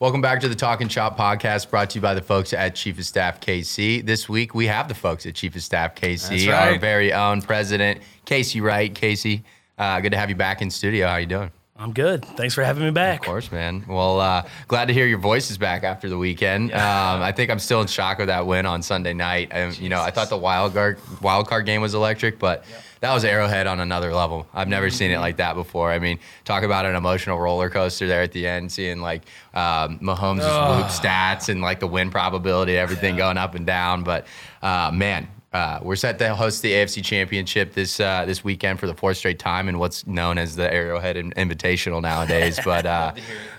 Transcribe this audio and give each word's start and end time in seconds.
Welcome 0.00 0.20
back 0.20 0.40
to 0.40 0.48
the 0.48 0.56
Talking 0.56 0.88
Shop 0.88 1.16
podcast 1.16 1.70
brought 1.70 1.90
to 1.90 1.98
you 1.98 2.02
by 2.02 2.14
the 2.14 2.20
folks 2.20 2.52
at 2.52 2.74
Chief 2.74 2.98
of 2.98 3.04
Staff 3.04 3.40
KC. 3.40 4.04
This 4.04 4.28
week 4.28 4.52
we 4.52 4.66
have 4.66 4.88
the 4.88 4.94
folks 4.94 5.24
at 5.24 5.36
Chief 5.36 5.54
of 5.54 5.62
Staff 5.62 5.94
KC, 5.94 6.48
right. 6.48 6.72
our 6.72 6.78
very 6.80 7.12
own 7.12 7.40
president, 7.40 8.00
Casey 8.24 8.60
Wright. 8.60 8.92
Casey, 8.92 9.44
uh, 9.78 10.00
good 10.00 10.10
to 10.10 10.18
have 10.18 10.30
you 10.30 10.34
back 10.34 10.60
in 10.60 10.68
studio. 10.68 11.06
How 11.06 11.12
are 11.12 11.20
you 11.20 11.26
doing? 11.26 11.52
I'm 11.76 11.92
good. 11.92 12.24
Thanks 12.24 12.54
for 12.54 12.62
having 12.62 12.84
me 12.84 12.92
back. 12.92 13.20
Of 13.20 13.26
course, 13.26 13.50
man. 13.50 13.84
Well, 13.88 14.20
uh, 14.20 14.46
glad 14.68 14.86
to 14.86 14.94
hear 14.94 15.06
your 15.06 15.18
voices 15.18 15.58
back 15.58 15.82
after 15.82 16.08
the 16.08 16.16
weekend. 16.16 16.72
Um, 16.72 17.20
I 17.20 17.32
think 17.32 17.50
I'm 17.50 17.58
still 17.58 17.80
in 17.80 17.88
shock 17.88 18.20
of 18.20 18.28
that 18.28 18.46
win 18.46 18.64
on 18.64 18.80
Sunday 18.80 19.12
night. 19.12 19.48
And, 19.50 19.76
you 19.78 19.88
know, 19.88 20.00
I 20.00 20.12
thought 20.12 20.28
the 20.28 20.36
wild 20.38 20.72
card 20.72 21.00
wild 21.20 21.48
card 21.48 21.66
game 21.66 21.80
was 21.80 21.92
electric, 21.94 22.38
but 22.38 22.64
that 23.00 23.12
was 23.12 23.24
Arrowhead 23.24 23.66
on 23.66 23.80
another 23.80 24.14
level. 24.14 24.46
I've 24.54 24.68
never 24.68 24.88
seen 24.88 25.10
it 25.10 25.18
like 25.18 25.38
that 25.38 25.54
before. 25.54 25.90
I 25.90 25.98
mean, 25.98 26.20
talk 26.44 26.62
about 26.62 26.86
an 26.86 26.94
emotional 26.94 27.40
roller 27.40 27.68
coaster 27.68 28.06
there 28.06 28.22
at 28.22 28.30
the 28.30 28.46
end, 28.46 28.70
seeing 28.70 29.00
like 29.00 29.22
um, 29.52 29.98
Mahomes' 29.98 30.38
loop 30.76 30.86
stats 30.86 31.48
and 31.48 31.60
like 31.60 31.80
the 31.80 31.88
win 31.88 32.08
probability, 32.08 32.78
everything 32.78 33.16
going 33.16 33.36
up 33.36 33.56
and 33.56 33.66
down. 33.66 34.04
But 34.04 34.26
uh, 34.62 34.92
man, 34.94 35.26
uh, 35.54 35.78
we're 35.82 35.94
set 35.94 36.18
to 36.18 36.34
host 36.34 36.62
the 36.62 36.72
AFC 36.72 37.02
Championship 37.04 37.74
this 37.74 38.00
uh, 38.00 38.24
this 38.26 38.42
weekend 38.42 38.80
for 38.80 38.88
the 38.88 38.94
fourth 38.94 39.16
straight 39.16 39.38
time 39.38 39.68
in 39.68 39.78
what's 39.78 40.04
known 40.04 40.36
as 40.36 40.56
the 40.56 40.72
Arrowhead 40.72 41.14
Invitational 41.14 42.02
nowadays. 42.02 42.58
But 42.64 42.86
uh, 42.86 43.12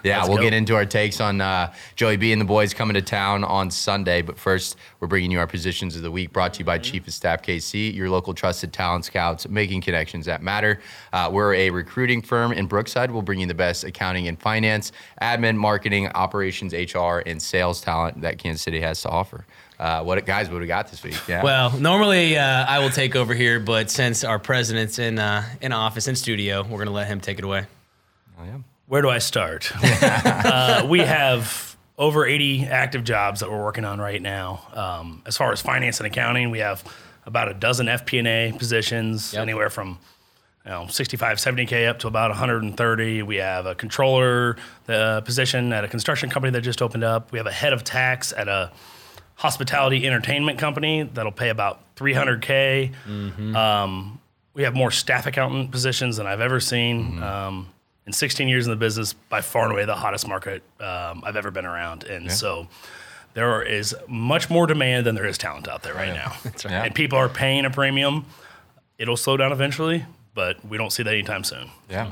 yeah, 0.04 0.18
Let's 0.18 0.30
we'll 0.30 0.38
go. 0.40 0.44
get 0.44 0.54
into 0.54 0.76
our 0.76 0.86
takes 0.86 1.22
on 1.22 1.40
uh, 1.40 1.72
Joey 1.96 2.18
B 2.18 2.32
and 2.32 2.42
the 2.42 2.46
boys 2.46 2.74
coming 2.74 2.96
to 2.96 3.02
town 3.02 3.44
on 3.44 3.72
Sunday. 3.72 4.22
But 4.24 4.38
first, 4.38 4.78
we're 5.00 5.08
bringing 5.08 5.32
you 5.32 5.40
our 5.40 5.48
positions 5.48 5.96
of 5.96 6.02
the 6.02 6.12
week, 6.12 6.34
brought 6.34 6.54
to 6.56 6.60
you 6.60 6.66
by 6.66 6.80
Chief 6.80 7.08
of 7.08 7.14
Staff 7.14 7.44
KC, 7.44 7.94
your 7.94 8.10
local 8.10 8.34
trusted 8.34 8.74
talent 8.74 9.06
scouts, 9.06 9.48
making 9.48 9.82
connections 9.82 10.26
that 10.26 10.42
matter. 10.42 10.82
Uh, 11.14 11.30
we're 11.32 11.54
a 11.54 11.70
recruiting 11.70 12.22
firm 12.22 12.52
in 12.52 12.66
Brookside. 12.66 13.12
We'll 13.12 13.22
bring 13.22 13.40
you 13.40 13.48
the 13.48 13.54
best 13.54 13.84
accounting 13.84 14.28
and 14.28 14.38
finance, 14.42 14.92
admin, 15.22 15.56
marketing, 15.56 16.08
operations, 16.10 16.74
HR, 16.74 17.22
and 17.26 17.42
sales 17.42 17.80
talent 17.80 18.22
that 18.22 18.38
Kansas 18.38 18.64
City 18.64 18.82
has 18.82 19.02
to 19.04 19.10
offer. 19.10 19.46
Uh, 19.80 20.04
what 20.04 20.24
guys? 20.26 20.50
What 20.50 20.62
we 20.62 20.68
got 20.68 20.90
this 20.90 21.04
week? 21.04 21.16
Yeah. 21.28 21.44
Well, 21.44 21.72
normally 21.78 22.38
uh, 22.38 22.66
I 22.66 22.80
will 22.80 22.90
take 22.90 23.16
over 23.16 23.34
here, 23.34 23.60
but 23.60 23.90
since 23.90 24.24
our 24.24 24.40
president's 24.40 25.00
in 25.00 25.20
uh, 25.20 25.44
in 25.62 25.72
office 25.74 26.08
in 26.08 26.16
studio, 26.16 26.64
we're 26.64 26.80
gonna 26.80 26.92
let 26.92 27.08
him 27.08 27.20
take 27.20 27.40
it 27.40 27.44
away. 27.46 27.66
Oh, 28.40 28.44
yeah. 28.46 28.58
Where 28.88 29.02
do 29.02 29.10
I 29.10 29.18
start? 29.18 29.72
uh, 29.84 30.86
we 30.90 31.00
have 31.00 31.76
over 31.98 32.26
80 32.26 32.66
active 32.66 33.04
jobs 33.04 33.40
that 33.40 33.50
we're 33.50 33.64
working 33.64 33.86
on 33.86 34.00
right 34.00 34.22
now. 34.22 34.62
Um, 34.74 35.22
as 35.26 35.38
far 35.38 35.52
as 35.52 35.62
finance 35.62 36.00
and 36.00 36.08
accounting, 36.08 36.52
we 36.52 36.60
have 36.60 36.84
about 37.26 37.50
a 37.50 37.54
dozen 37.54 37.88
FP&A 37.88 38.52
positions, 38.58 39.34
Yep. 39.34 39.42
anywhere 39.42 39.70
from 39.70 39.98
you 40.66 40.72
know 40.72 40.88
65, 40.88 41.38
70k 41.38 41.88
up 41.88 42.00
to 42.00 42.08
about 42.08 42.30
130. 42.32 43.24
We 43.24 43.38
have 43.38 43.66
a 43.66 43.76
controller 43.76 44.58
uh, 44.88 45.22
position 45.22 45.74
at 45.74 45.84
a 45.84 45.88
construction 45.88 46.30
company 46.30 46.52
that 46.52 46.62
just 46.62 46.82
opened 46.82 47.04
up. 47.04 47.32
We 47.32 47.40
have 47.40 47.48
a 47.48 47.52
head 47.52 47.74
of 47.74 47.84
tax 47.84 48.32
at 48.34 48.48
a 48.48 48.72
hospitality 49.36 50.06
entertainment 50.08 50.58
company 50.60 51.04
that'll 51.04 51.32
pay 51.32 51.50
about 51.50 51.96
300k. 51.96 53.56
Um, 53.56 54.20
we 54.54 54.64
have 54.64 54.74
more 54.74 54.92
staff 54.92 55.26
accountant 55.28 55.72
positions 55.72 56.18
than 56.18 56.28
I've 56.28 56.42
ever 56.42 56.60
seen. 56.60 57.22
Um, 57.22 57.70
in 58.08 58.14
16 58.14 58.48
years 58.48 58.66
in 58.68 58.70
the 58.72 58.78
business, 58.78 59.14
by 59.14 59.42
far 59.42 59.64
and 59.64 59.74
away 59.74 59.86
the 59.86 59.96
hottest 59.96 60.28
market 60.28 60.62
um, 60.80 61.24
I've 61.26 61.36
ever 61.36 61.50
been 61.50 61.66
around, 61.66 62.04
and 62.04 62.32
so 62.32 62.68
there 63.34 63.64
is 63.64 63.96
much 64.08 64.50
more 64.50 64.68
demand 64.68 65.06
than 65.08 65.16
there 65.16 65.26
is 65.26 65.38
talent 65.38 65.68
out 65.68 65.82
there 65.84 65.96
right 65.96 66.14
now. 66.14 66.34
That's 66.44 66.66
right. 66.66 66.72
And 66.74 66.96
people 66.96 67.18
are 67.18 67.28
paying 67.28 67.66
a 67.66 67.70
premium. 67.72 68.26
It'll 69.00 69.18
slow 69.18 69.38
down 69.38 69.52
eventually, 69.52 70.06
but 70.36 70.64
we 70.66 70.78
don't 70.78 70.92
see 70.92 71.02
that 71.04 71.14
anytime 71.14 71.44
soon. 71.44 71.70
Yeah. 71.90 72.12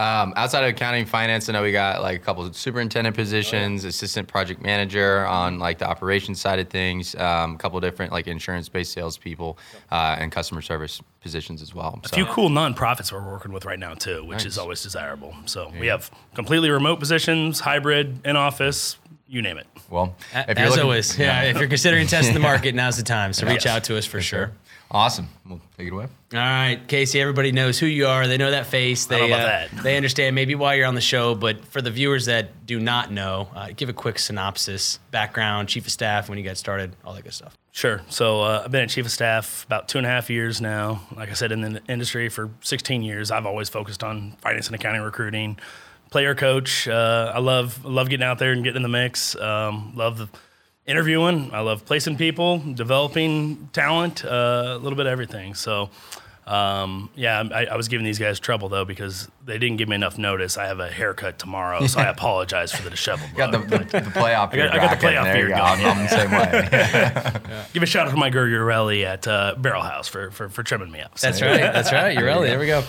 Um, 0.00 0.32
outside 0.34 0.64
of 0.64 0.70
accounting, 0.70 1.04
finance, 1.04 1.50
I 1.50 1.52
know 1.52 1.62
we 1.62 1.72
got 1.72 2.00
like 2.00 2.16
a 2.16 2.24
couple 2.24 2.42
of 2.42 2.56
superintendent 2.56 3.14
Oh, 3.14 3.20
positions, 3.20 3.84
assistant 3.84 4.28
project 4.28 4.62
manager 4.62 5.26
on 5.26 5.58
like 5.58 5.76
the 5.76 5.86
operations 5.86 6.40
side 6.40 6.58
of 6.58 6.70
things, 6.70 7.14
um, 7.16 7.56
a 7.56 7.58
couple 7.58 7.76
of 7.76 7.82
different 7.84 8.10
like 8.10 8.26
insurance-based 8.26 8.92
salespeople, 8.94 9.58
uh, 9.92 10.16
and 10.18 10.32
customer 10.32 10.62
service 10.62 11.02
positions 11.20 11.60
as 11.60 11.74
well. 11.74 12.00
A 12.02 12.08
So, 12.08 12.14
few 12.14 12.24
cool 12.24 12.48
nonprofits 12.48 13.12
we're 13.12 13.30
working 13.30 13.52
with 13.52 13.66
right 13.66 13.78
now 13.78 13.92
too, 13.92 14.24
which 14.24 14.38
Nice. 14.38 14.46
is 14.46 14.58
always 14.58 14.82
desirable. 14.82 15.34
So 15.44 15.70
we 15.78 15.88
have 15.88 16.10
completely 16.34 16.70
remote 16.70 16.98
positions, 16.98 17.60
hybrid, 17.60 18.20
in 18.24 18.36
office, 18.36 18.96
you 19.30 19.40
name 19.42 19.56
it. 19.58 19.66
well, 19.88 20.14
A- 20.34 20.50
if 20.50 20.58
you're 20.58 20.66
As 20.66 20.70
looking- 20.70 20.82
always, 20.84 21.18
yeah. 21.18 21.42
If 21.44 21.58
you're 21.58 21.68
considering 21.68 22.06
testing 22.06 22.34
the 22.34 22.40
market, 22.40 22.74
now's 22.74 22.96
the 22.96 23.02
time. 23.04 23.32
So 23.32 23.46
reach 23.54 23.64
out 23.66 23.84
to 23.84 23.96
us 23.96 24.04
for 24.04 24.20
sure. 24.20 24.52
awesome. 24.90 25.28
Well, 25.48 25.60
take 25.78 25.86
it 25.86 25.92
away. 25.92 26.04
All 26.32 26.38
right, 26.38 26.80
Casey. 26.88 27.20
Everybody 27.20 27.52
knows 27.52 27.78
who 27.78 27.86
you 27.86 28.06
are. 28.08 28.26
They 28.26 28.36
know 28.38 28.50
that 28.50 28.66
face. 28.66 29.06
They 29.06 29.18
know 29.20 29.26
about 29.26 29.40
uh, 29.40 29.46
that. 29.46 29.82
they 29.82 29.96
understand 29.96 30.34
maybe 30.34 30.54
why 30.56 30.74
you're 30.74 30.86
on 30.86 30.94
the 30.96 31.00
show. 31.00 31.34
But 31.34 31.64
for 31.66 31.80
the 31.80 31.90
viewers 31.90 32.26
that 32.26 32.66
do 32.66 32.78
not 32.80 33.10
know, 33.12 33.48
uh, 33.54 33.68
give 33.76 33.88
a 33.88 33.92
quick 33.92 34.18
synopsis, 34.18 34.98
background, 35.12 35.68
chief 35.68 35.86
of 35.86 35.92
staff, 35.92 36.28
when 36.28 36.38
you 36.38 36.44
got 36.44 36.56
started, 36.56 36.94
all 37.04 37.14
that 37.14 37.22
good 37.22 37.32
stuff. 37.34 37.56
Sure. 37.72 38.02
So 38.08 38.42
uh, 38.42 38.62
I've 38.64 38.72
been 38.72 38.82
a 38.82 38.88
chief 38.88 39.06
of 39.06 39.12
staff 39.12 39.64
about 39.64 39.88
two 39.88 39.98
and 39.98 40.06
a 40.06 40.10
half 40.10 40.28
years 40.28 40.60
now. 40.60 41.02
Like 41.16 41.30
I 41.30 41.34
said, 41.34 41.52
in 41.52 41.60
the 41.60 41.80
industry 41.88 42.28
for 42.28 42.50
16 42.62 43.02
years, 43.02 43.30
I've 43.30 43.46
always 43.46 43.68
focused 43.68 44.02
on 44.02 44.32
finance 44.40 44.66
and 44.66 44.74
accounting, 44.74 45.02
recruiting, 45.02 45.56
player 46.10 46.34
coach. 46.34 46.86
Uh, 46.88 47.32
I 47.34 47.38
love 47.38 47.84
love 47.84 48.08
getting 48.08 48.24
out 48.26 48.38
there 48.38 48.52
and 48.52 48.62
getting 48.64 48.76
in 48.76 48.82
the 48.82 48.88
mix. 48.88 49.34
Um, 49.36 49.92
love 49.94 50.18
the 50.18 50.28
interviewing. 50.86 51.50
I 51.52 51.60
love 51.60 51.84
placing 51.86 52.16
people, 52.16 52.58
developing 52.58 53.68
talent, 53.72 54.24
uh, 54.24 54.74
a 54.76 54.78
little 54.78 54.96
bit 54.96 55.06
of 55.06 55.12
everything. 55.12 55.54
So. 55.54 55.90
Um, 56.46 57.10
yeah, 57.14 57.44
I, 57.54 57.66
I 57.66 57.76
was 57.76 57.86
giving 57.86 58.04
these 58.04 58.18
guys 58.18 58.40
trouble 58.40 58.68
though 58.68 58.84
because 58.84 59.28
they 59.44 59.56
didn't 59.56 59.76
give 59.76 59.88
me 59.88 59.94
enough 59.94 60.18
notice. 60.18 60.56
I 60.58 60.66
have 60.66 60.80
a 60.80 60.88
haircut 60.90 61.38
tomorrow, 61.38 61.86
so 61.86 62.00
I 62.00 62.06
apologize 62.08 62.72
for 62.72 62.82
the 62.82 62.90
disheveled. 62.90 63.30
Got 63.36 63.52
the, 63.52 63.58
the, 63.58 63.78
the 63.78 64.10
playoff. 64.10 64.52
I 64.52 64.56
got- 64.56 64.72
I 64.72 64.76
got 64.78 64.98
the 64.98 65.06
playoff 65.06 65.24
There 65.24 65.34
beard 65.34 65.50
go. 65.50 65.56
going. 65.58 65.84
I'm, 65.84 65.98
I'm 65.98 66.02
the 66.02 66.08
same 66.08 66.30
way. 67.52 67.66
Give 67.72 67.84
a 67.84 67.86
shout 67.86 68.08
out 68.08 68.10
to 68.10 68.16
Mike 68.16 68.32
Urelli 68.32 69.04
at 69.04 69.28
uh, 69.28 69.54
Barrel 69.58 69.82
House 69.82 70.08
for, 70.08 70.32
for 70.32 70.48
for 70.48 70.64
trimming 70.64 70.90
me 70.90 71.00
up. 71.02 71.16
So- 71.20 71.28
That's 71.28 71.40
right. 71.40 71.60
That's 71.60 71.92
right. 71.92 72.18
You're. 72.18 72.26
There 72.40 72.58
we 72.58 72.66
go. 72.66 72.82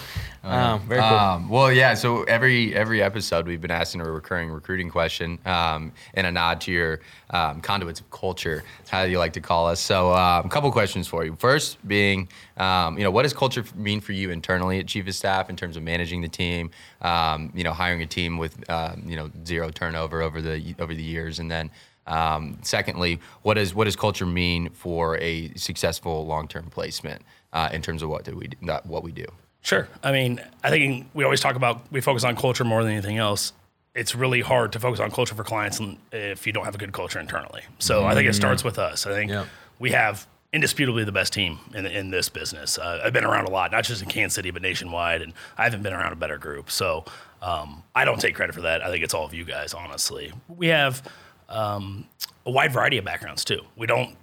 Um, 0.44 0.79
very 0.88 1.02
cool. 1.02 1.09
Um, 1.09 1.50
well, 1.50 1.72
yeah. 1.72 1.94
So 1.94 2.24
every 2.24 2.74
every 2.74 3.02
episode, 3.02 3.46
we've 3.46 3.62
been 3.62 3.69
asking 3.69 4.02
a 4.02 4.09
recurring 4.09 4.50
recruiting 4.50 4.90
question 4.90 5.38
um, 5.46 5.91
in 6.16 6.25
a 6.25 6.31
nod 6.31 6.62
to 6.62 6.72
your 6.72 7.02
um, 7.29 7.62
conduits 7.62 8.00
of 8.00 8.09
culture. 8.09 8.63
How 8.90 9.03
you 9.03 9.19
like 9.19 9.34
to 9.34 9.41
call 9.41 9.68
us. 9.68 9.80
So, 9.80 10.12
um, 10.12 10.46
a 10.46 10.50
couple 10.50 10.72
questions 10.72 11.07
for 11.07 11.24
you. 11.24 11.35
First, 11.38 11.85
being, 11.88 12.28
um, 12.57 12.97
you 12.97 13.03
know, 13.03 13.12
what 13.12 13.24
does 13.24 13.34
culture 13.34 13.63
mean 13.75 14.01
for 14.01 14.13
you 14.13 14.31
internally 14.31 14.80
at 14.80 14.88
chief 14.88 15.07
of 15.07 15.13
staff 15.13 15.50
in 15.50 15.56
terms 15.56 15.78
of 15.78 15.84
managing 15.84 16.22
the 16.22 16.30
team? 16.30 16.72
Um, 17.01 17.51
you 17.56 17.63
know, 17.63 17.74
hiring 17.74 18.01
a 18.01 18.07
team 18.07 18.38
with 18.38 18.68
um, 18.69 19.03
you 19.06 19.16
know 19.16 19.30
zero 19.46 19.69
turnover 19.69 20.24
over 20.24 20.41
the 20.41 20.75
over 20.80 20.94
the 20.94 21.03
years, 21.03 21.40
and 21.40 21.50
then. 21.50 21.69
Um, 22.07 22.57
secondly, 22.63 23.19
what 23.44 23.53
does 23.53 23.75
what 23.75 23.84
does 23.85 23.96
culture 23.96 24.25
mean 24.25 24.72
for 24.72 25.19
a 25.19 25.53
successful 25.53 26.25
long 26.25 26.47
term 26.47 26.66
placement 26.72 27.22
uh, 27.53 27.69
in 27.72 27.84
terms 27.84 28.01
of 28.01 28.09
what 28.09 28.24
do 28.24 28.35
we 28.35 28.50
what 28.85 29.03
we 29.03 29.12
do? 29.12 29.28
Sure. 29.61 29.88
I 30.03 30.11
mean, 30.11 30.41
I 30.63 30.69
think 30.69 31.07
we 31.13 31.23
always 31.23 31.39
talk 31.39 31.55
about 31.55 31.81
we 31.91 32.01
focus 32.01 32.23
on 32.23 32.35
culture 32.35 32.63
more 32.63 32.83
than 32.83 32.94
anything 32.94 33.17
else. 33.17 33.53
It's 33.94 34.16
really 34.16 34.41
hard 34.41 34.72
to 34.73 34.79
focus 34.79 34.99
on 34.99 35.11
culture 35.11 35.35
for 35.35 35.44
clients 35.44 35.79
if 36.11 36.47
you 36.47 36.53
don't 36.53 36.66
have 36.66 36.75
a 36.75 36.77
good 36.77 36.94
culture 36.94 37.19
internally. 37.19 37.61
So 37.79 38.05
I 38.05 38.16
think 38.16 38.27
it 38.27 38.33
starts 38.33 38.63
with 38.63 38.79
us. 38.79 39.05
I 39.05 39.11
think 39.13 39.31
Yep. 39.31 39.47
we 39.79 39.91
have 39.91 40.25
indisputably 40.53 41.03
the 41.03 41.11
best 41.11 41.33
team 41.33 41.59
in, 41.73 41.85
in 41.85 42.09
this 42.09 42.27
business. 42.29 42.77
Uh, 42.77 43.01
I've 43.03 43.13
been 43.13 43.23
around 43.25 43.45
a 43.47 43.51
lot, 43.51 43.71
not 43.71 43.83
just 43.83 44.01
in 44.01 44.09
Kansas 44.09 44.35
City, 44.35 44.51
but 44.51 44.61
nationwide, 44.61 45.21
and 45.21 45.33
I 45.57 45.63
haven't 45.66 45.81
been 45.83 45.94
around 45.94 46.13
a 46.13 46.16
better 46.17 46.38
group. 46.38 46.71
So 46.71 47.05
um, 47.41 47.83
I 47.95 48.03
don't 48.05 48.19
take 48.19 48.35
credit 48.35 48.53
for 48.55 48.61
that. 48.61 48.81
I 48.81 48.89
think 48.89 49.03
it's 49.03 49.13
all 49.13 49.25
of 49.25 49.33
you 49.33 49.44
guys, 49.45 49.73
honestly. 49.73 50.31
We 50.50 50.67
have 50.67 51.03
um, 51.50 52.05
a 52.45 52.51
wide 52.51 52.71
variety 52.73 52.97
of 52.97 53.05
backgrounds 53.05 53.44
too. 53.45 53.61
We 53.75 53.88
don't 53.88 54.16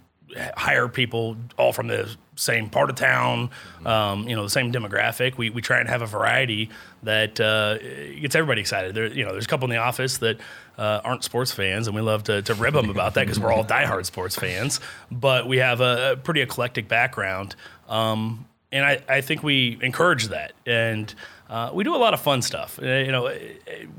hire 0.55 0.87
people 0.87 1.37
all 1.57 1.73
from 1.73 1.87
the 1.87 2.15
same 2.35 2.69
part 2.69 2.89
of 2.89 2.95
town, 2.95 3.49
um, 3.85 4.27
you 4.27 4.35
know, 4.35 4.43
the 4.43 4.49
same 4.49 4.71
demographic. 4.71 5.37
We, 5.37 5.49
we 5.49 5.61
try 5.61 5.79
and 5.79 5.89
have 5.89 6.01
a 6.01 6.05
variety 6.05 6.69
that 7.03 7.39
uh, 7.39 7.77
gets 8.21 8.35
everybody 8.35 8.61
excited. 8.61 8.95
There, 8.95 9.07
you 9.07 9.25
know, 9.25 9.31
there's 9.33 9.45
a 9.45 9.47
couple 9.47 9.65
in 9.65 9.71
the 9.71 9.77
office 9.81 10.19
that 10.19 10.39
uh, 10.77 11.01
aren't 11.03 11.23
sports 11.23 11.51
fans, 11.51 11.87
and 11.87 11.95
we 11.95 12.01
love 12.01 12.23
to, 12.25 12.41
to 12.43 12.53
rib 12.53 12.73
them 12.73 12.89
about 12.89 13.15
that 13.15 13.25
because 13.25 13.39
we're 13.39 13.51
all 13.51 13.65
diehard 13.65 14.05
sports 14.05 14.35
fans. 14.35 14.79
But 15.11 15.47
we 15.47 15.57
have 15.57 15.81
a, 15.81 16.13
a 16.13 16.17
pretty 16.17 16.41
eclectic 16.41 16.87
background, 16.87 17.55
um, 17.89 18.45
and 18.71 18.85
I, 18.85 19.01
I 19.09 19.21
think 19.21 19.43
we 19.43 19.77
encourage 19.81 20.27
that. 20.27 20.53
And 20.65 21.13
uh, 21.49 21.71
we 21.73 21.83
do 21.83 21.95
a 21.95 21.97
lot 21.97 22.13
of 22.13 22.21
fun 22.21 22.41
stuff. 22.41 22.79
Uh, 22.81 22.85
you 22.85 23.11
know, 23.11 23.35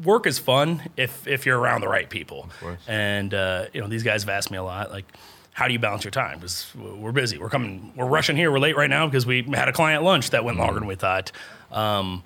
work 0.05 0.27
is 0.27 0.39
fun 0.39 0.83
if 0.97 1.27
if 1.27 1.45
you're 1.45 1.59
around 1.59 1.81
the 1.83 1.89
right 1.89 2.09
people. 2.09 2.49
And 2.87 3.35
uh, 3.35 3.67
you 3.75 3.81
know, 3.81 3.89
these 3.89 4.05
guys 4.05 4.23
have 4.23 4.31
asked 4.31 4.51
me 4.51 4.57
a 4.57 4.63
lot, 4.63 4.91
like, 4.91 5.05
how 5.53 5.67
do 5.67 5.73
you 5.73 5.79
balance 5.79 6.05
your 6.05 6.11
time? 6.11 6.39
Because 6.39 6.67
we're 6.77 7.13
busy. 7.13 7.39
We're 7.39 7.51
coming. 7.51 7.93
We're 7.97 8.07
rushing 8.07 8.37
here. 8.37 8.51
We're 8.51 8.61
late 8.61 8.77
right 8.77 8.91
now 8.91 9.07
because 9.07 9.27
we 9.27 9.43
had 9.43 9.69
a 9.69 9.73
client 9.73 10.03
lunch 10.03 10.31
that 10.31 10.45
went 10.45 10.59
longer 10.59 10.81
than 10.81 10.87
we 10.87 10.95
thought. 10.95 11.33
Um, 11.71 12.23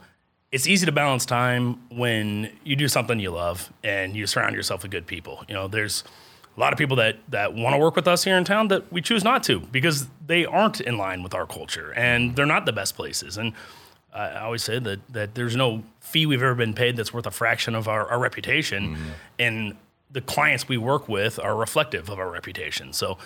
it's 0.53 0.69
easy 0.69 0.87
to 0.87 0.93
balance 0.93 1.27
time 1.27 1.81
when 1.89 2.51
you 2.63 2.77
do 2.77 2.87
something 2.87 3.19
you 3.19 3.31
love 3.31 3.73
and 3.83 4.15
you 4.15 4.27
surround 4.27 4.55
yourself 4.55 4.83
with 4.83 4.93
good 4.93 5.07
people. 5.07 5.45
You 5.49 5.55
know, 5.55 5.67
there's 5.67 6.05
a 6.57 6.61
lot 6.61 6.73
of 6.73 6.79
people 6.79 6.97
that 6.97 7.17
that 7.29 7.55
want 7.55 7.75
to 7.75 7.79
work 7.79 7.97
with 7.97 8.07
us 8.07 8.23
here 8.25 8.37
in 8.37 8.45
town 8.45 8.69
that 8.69 8.93
we 8.93 9.01
choose 9.01 9.25
not 9.25 9.43
to 9.45 9.61
because 9.61 10.07
they 10.25 10.47
aren't 10.47 10.81
in 10.81 10.97
line 10.97 11.23
with 11.23 11.35
our 11.35 11.47
culture 11.47 11.93
and 11.97 12.37
they're 12.37 12.47
not 12.47 12.67
the 12.67 12.73
best 12.73 12.95
places. 12.95 13.37
And 13.37 13.53
I 14.13 14.41
always 14.41 14.63
say 14.63 14.79
that 14.79 15.01
that 15.13 15.35
there's 15.35 15.57
no 15.57 15.83
fee 15.99 16.27
we've 16.27 16.43
ever 16.43 16.55
been 16.55 16.75
paid 16.75 16.97
that's 16.97 17.13
worth 17.13 17.27
a 17.27 17.33
fraction 17.33 17.75
of 17.75 17.89
our, 17.89 18.07
our 18.09 18.21
reputation. 18.21 18.97
And 19.39 19.77
the 20.15 20.21
clients 20.21 20.69
we 20.69 20.79
work 20.79 21.09
with 21.09 21.41
are 21.41 21.57
reflective 21.57 22.09
of 22.09 22.21
our 22.21 22.31
reputation. 22.31 22.93
So 22.93 23.19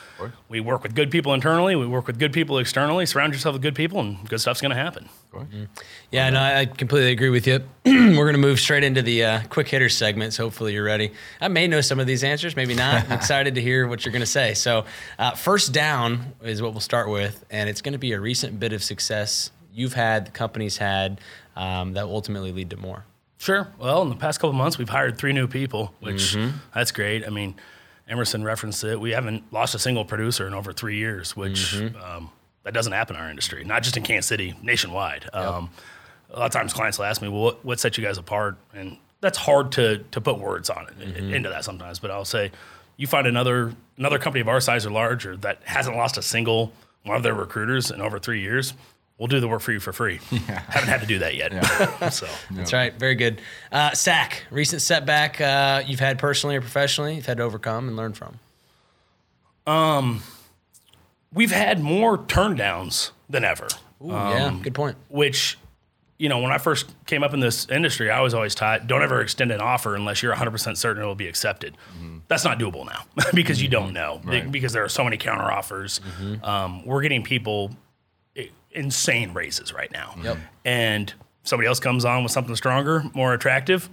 we 0.49 0.59
work 0.61 0.83
with 0.83 0.95
good 0.95 1.11
people 1.11 1.35
internally, 1.35 1.77
we 1.77 1.87
work 1.87 2.07
with 2.07 2.19
good 2.19 2.33
people 2.33 2.59
externally. 2.59 3.05
Surround 3.05 3.35
yourself 3.35 3.53
with 3.53 3.63
good 3.63 3.75
people, 3.75 4.01
and 4.01 4.27
good 4.27 4.41
stuff's 4.41 4.63
going 4.63 4.71
to 4.71 4.77
happen. 4.77 5.09
Yeah, 6.11 6.31
no, 6.31 6.41
I 6.41 6.65
completely 6.65 7.13
agree 7.13 7.29
with 7.29 7.47
you. 7.47 7.61
We're 7.85 8.25
going 8.25 8.33
to 8.33 8.39
move 8.39 8.59
straight 8.59 8.85
into 8.85 9.03
the 9.03 9.23
uh, 9.23 9.43
quick 9.51 9.69
hitter 9.69 9.91
segments. 9.91 10.39
Hopefully, 10.39 10.73
you're 10.73 10.85
ready. 10.85 11.13
I 11.43 11.49
may 11.49 11.67
know 11.69 11.83
some 11.83 12.01
of 12.01 12.07
these 12.07 12.25
answers, 12.25 12.57
maybe 12.57 12.75
not. 12.75 13.05
I'm 13.05 13.13
excited 13.19 13.55
to 13.57 13.61
hear 13.61 13.87
what 13.87 14.07
you're 14.07 14.13
going 14.13 14.21
to 14.21 14.27
say. 14.27 14.55
So, 14.55 14.87
uh, 15.19 15.33
first 15.33 15.73
down 15.73 16.33
is 16.43 16.63
what 16.63 16.73
we'll 16.73 16.81
start 16.81 17.11
with, 17.11 17.45
and 17.51 17.69
it's 17.69 17.83
going 17.83 17.93
to 17.93 17.99
be 17.99 18.13
a 18.13 18.21
recent 18.21 18.59
bit 18.59 18.73
of 18.73 18.83
success 18.83 19.51
you've 19.75 19.93
had, 19.93 20.27
the 20.27 20.31
company's 20.31 20.79
had, 20.79 21.21
um, 21.55 21.93
that 21.93 22.09
will 22.09 22.15
ultimately 22.15 22.51
lead 22.51 22.71
to 22.71 22.79
more. 22.79 23.05
Sure. 23.39 23.69
Well, 23.79 24.03
in 24.03 24.09
the 24.09 24.17
past 24.17 24.41
couple 24.41 24.53
months, 24.53 24.79
we've 24.79 24.89
hired 24.89 25.17
three 25.17 25.33
new 25.33 25.47
people, 25.47 25.95
which 26.01 26.37
that's 26.75 26.91
great. 26.93 27.25
I 27.27 27.31
mean, 27.31 27.55
Emerson 28.09 28.43
referenced 28.43 28.83
it. 28.85 29.01
We 29.01 29.13
haven't 29.13 29.53
lost 29.53 29.75
a 29.75 29.79
single 29.79 30.05
producer 30.05 30.47
in 30.47 30.55
over 30.55 30.73
three 30.73 30.97
years, 30.97 31.37
which 31.37 31.77
um, 32.03 32.31
that 32.65 32.75
doesn't 32.75 32.93
happen 32.93 33.17
in 33.17 33.23
our 33.23 33.31
industry, 33.31 33.65
not 33.65 33.83
just 33.83 33.97
in 33.97 34.03
Kansas 34.03 34.27
City, 34.29 34.55
nationwide. 34.63 35.29
Um, 35.33 35.71
a 36.31 36.39
lot 36.41 36.47
of 36.47 36.53
times 36.53 36.73
clients 36.73 36.99
will 36.99 37.05
ask 37.07 37.23
me, 37.23 37.29
well, 37.29 37.41
what, 37.43 37.65
what 37.65 37.81
set 37.81 37.97
you 37.97 38.05
guys 38.05 38.19
apart? 38.19 38.57
And 38.75 38.99
that's 39.21 39.39
hard 39.39 39.73
to, 39.73 39.99
to 40.11 40.21
put 40.21 40.39
words 40.39 40.69
on 40.69 40.87
it 41.01 41.17
into 41.17 41.49
that 41.49 41.65
sometimes, 41.65 41.99
but 42.01 42.11
I'll 42.11 42.25
say, 42.25 42.51
you 42.97 43.07
find 43.07 43.27
another 43.29 43.73
another 43.97 44.19
company 44.19 44.41
of 44.41 44.49
our 44.49 44.61
size 44.61 44.85
or 44.85 44.91
larger 44.91 45.37
that 45.39 45.61
hasn't 45.65 45.97
lost 45.97 46.19
a 46.19 46.23
single 46.23 46.73
one 47.05 47.17
of 47.17 47.23
their 47.23 47.35
recruiters 47.35 47.91
in 47.93 48.01
over 48.01 48.19
three 48.19 48.41
years, 48.41 48.75
we'll 49.19 49.27
do 49.27 49.41
the 49.41 49.49
work 49.49 49.61
for 49.61 49.73
you 49.73 49.81
for 49.81 49.93
free. 49.93 50.21
Yeah. 50.31 50.61
Haven't 50.69 50.89
had 50.89 51.01
to 51.01 51.07
do 51.07 51.19
that 51.19 51.35
yet. 51.35 51.53
so 52.13 52.27
That's 52.51 52.73
right. 52.73 52.95
Very 52.99 53.15
good. 53.17 53.41
Uh, 53.73 53.93
Sack, 53.93 54.45
recent 54.51 54.81
setback 54.81 55.41
uh, 55.41 55.83
you've 55.87 56.01
had 56.01 56.19
personally 56.19 56.57
or 56.57 56.61
professionally, 56.61 57.17
you've 57.17 57.27
had 57.27 57.37
to 57.39 57.43
overcome 57.43 57.89
and 57.89 57.97
learn 57.97 58.13
from. 58.15 58.39
Um, 59.67 60.23
we've 61.33 61.51
had 61.51 61.81
more 61.81 62.17
turndowns 62.19 63.11
than 63.29 63.45
ever. 63.45 63.69
Ooh, 64.03 64.09
yeah, 64.09 64.57
good 64.63 64.75
point. 64.75 64.97
which 65.09 65.59
you 66.19 66.29
know 66.29 66.39
when 66.41 66.51
i 66.53 66.59
first 66.59 66.93
came 67.07 67.23
up 67.25 67.33
in 67.35 67.39
this 67.41 67.69
industry 67.69 68.11
i 68.11 68.21
was 68.21 68.33
always 68.35 68.53
taught 68.55 68.87
don't 68.89 69.03
ever 69.03 69.21
extend 69.21 69.51
an 69.53 69.61
offer 69.61 69.95
unless 69.97 70.21
you're 70.23 70.35
100% 70.35 70.77
certain 70.77 71.03
it 71.03 71.07
will 71.07 71.15
be 71.17 71.27
accepted 71.29 71.77
that's 72.29 72.45
not 72.45 72.59
doable 72.61 72.85
now 72.87 73.03
because 73.35 73.61
you 73.63 73.69
don't 73.69 73.93
know 73.93 74.21
Be- 74.29 74.41
because 74.43 74.73
there 74.73 74.83
are 74.85 74.89
so 74.89 75.03
many 75.05 75.17
counter 75.17 75.45
offers 75.45 76.01
um, 76.45 76.85
we're 76.87 77.03
getting 77.03 77.23
people 77.25 77.71
i- 77.73 77.77
insane 78.73 79.33
raises 79.35 79.73
right 79.73 79.91
now 79.93 80.15
Yep. 80.23 80.37
and 80.65 81.15
somebody 81.43 81.67
else 81.67 81.81
comes 81.81 82.05
on 82.05 82.23
with 82.23 82.33
something 82.33 82.55
stronger 82.57 83.05
more 83.15 83.33
attractive 83.35 83.89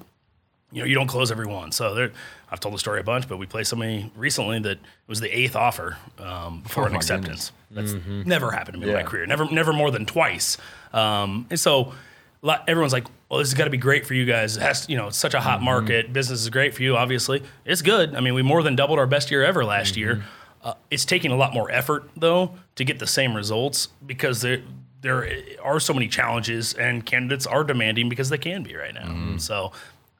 you 0.71 0.81
know, 0.81 0.87
you 0.87 0.95
don't 0.95 1.07
close 1.07 1.31
every 1.31 1.45
one. 1.45 1.71
So 1.71 1.93
there, 1.95 2.11
I've 2.51 2.59
told 2.59 2.73
the 2.73 2.79
story 2.79 2.99
a 2.99 3.03
bunch, 3.03 3.29
but 3.29 3.37
we 3.37 3.45
placed 3.45 3.69
somebody 3.69 4.11
recently 4.13 4.59
that 4.59 4.77
was 5.07 5.21
the 5.21 5.29
eighth 5.29 5.55
offer 5.55 5.95
um, 6.19 6.61
before 6.61 6.83
Oh 6.83 6.87
an 6.87 6.95
acceptance. 6.95 7.53
That's 7.71 7.93
never 7.93 8.51
happened 8.51 8.73
to 8.73 8.79
me 8.81 8.89
in 8.89 8.93
my 8.93 9.03
career. 9.03 9.25
Never, 9.25 9.45
never 9.49 9.71
more 9.71 9.89
than 9.89 10.05
twice. 10.05 10.57
Um, 10.91 11.45
and 11.49 11.57
so 11.57 11.93
lot- 12.41 12.65
everyone's 12.67 12.91
like, 12.91 13.05
"Well, 13.29 13.39
this 13.39 13.47
has 13.49 13.53
got 13.53 13.65
to 13.65 13.69
be 13.69 13.77
great 13.77 14.05
for 14.05 14.15
you 14.15 14.25
guys. 14.25 14.57
It 14.57 14.63
has, 14.63 14.85
you 14.89 14.97
know, 14.97 15.07
it's 15.07 15.17
such 15.17 15.33
a 15.33 15.39
hot 15.39 15.61
market. 15.61 16.11
Business 16.11 16.41
is 16.41 16.49
great 16.49 16.73
for 16.73 16.83
you. 16.83 16.97
Obviously, 16.97 17.41
it's 17.63 17.81
good. 17.83 18.13
I 18.13 18.19
mean, 18.19 18.33
we 18.33 18.41
more 18.41 18.61
than 18.61 18.75
doubled 18.75 18.99
our 18.99 19.07
best 19.07 19.31
year 19.31 19.45
ever 19.45 19.63
last 19.63 19.95
year. 19.95 20.25
Uh, 20.65 20.73
it's 20.91 21.05
taking 21.05 21.31
a 21.31 21.35
lot 21.37 21.53
more 21.53 21.71
effort 21.71 22.09
though 22.17 22.55
to 22.75 22.83
get 22.83 22.99
the 22.99 23.07
same 23.07 23.33
results 23.35 23.87
because 24.05 24.41
there 24.41 24.61
there 25.01 25.29
are 25.63 25.79
so 25.79 25.93
many 25.93 26.07
challenges 26.07 26.73
and 26.73 27.05
candidates 27.05 27.45
are 27.45 27.63
demanding 27.63 28.09
because 28.09 28.29
they 28.29 28.37
can 28.39 28.63
be 28.63 28.75
right 28.75 28.93
now. 28.93 29.37
So. 29.37 29.71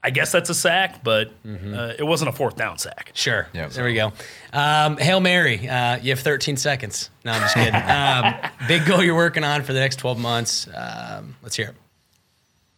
I 0.04 0.12
guess 0.12 0.32
that's 0.32 0.52
a 0.52 0.54
sack, 0.54 1.04
but 1.04 1.32
uh, 1.44 1.94
it 1.98 2.04
wasn't 2.06 2.30
a 2.30 2.32
fourth 2.32 2.56
down 2.56 2.78
sack. 2.78 3.10
Sure. 3.16 3.48
Yep. 3.54 3.72
There 3.72 3.84
we 3.86 3.96
go. 3.96 4.14
Um, 4.54 4.98
Hail 4.98 5.20
Mary. 5.20 5.68
Uh, 5.68 5.98
you 5.98 6.12
have 6.12 6.20
13 6.20 6.58
seconds. 6.58 7.10
No, 7.24 7.32
I'm 7.32 7.42
just 7.42 7.56
kidding. 7.56 7.74
um, 7.90 8.36
big 8.68 8.86
goal 8.86 9.04
you're 9.04 9.16
working 9.16 9.44
on 9.44 9.64
for 9.64 9.74
the 9.74 9.80
next 9.80 9.96
12 9.96 10.20
months. 10.20 10.68
Um, 10.72 11.36
let's 11.42 11.56
hear 11.56 11.70
it. 11.70 11.76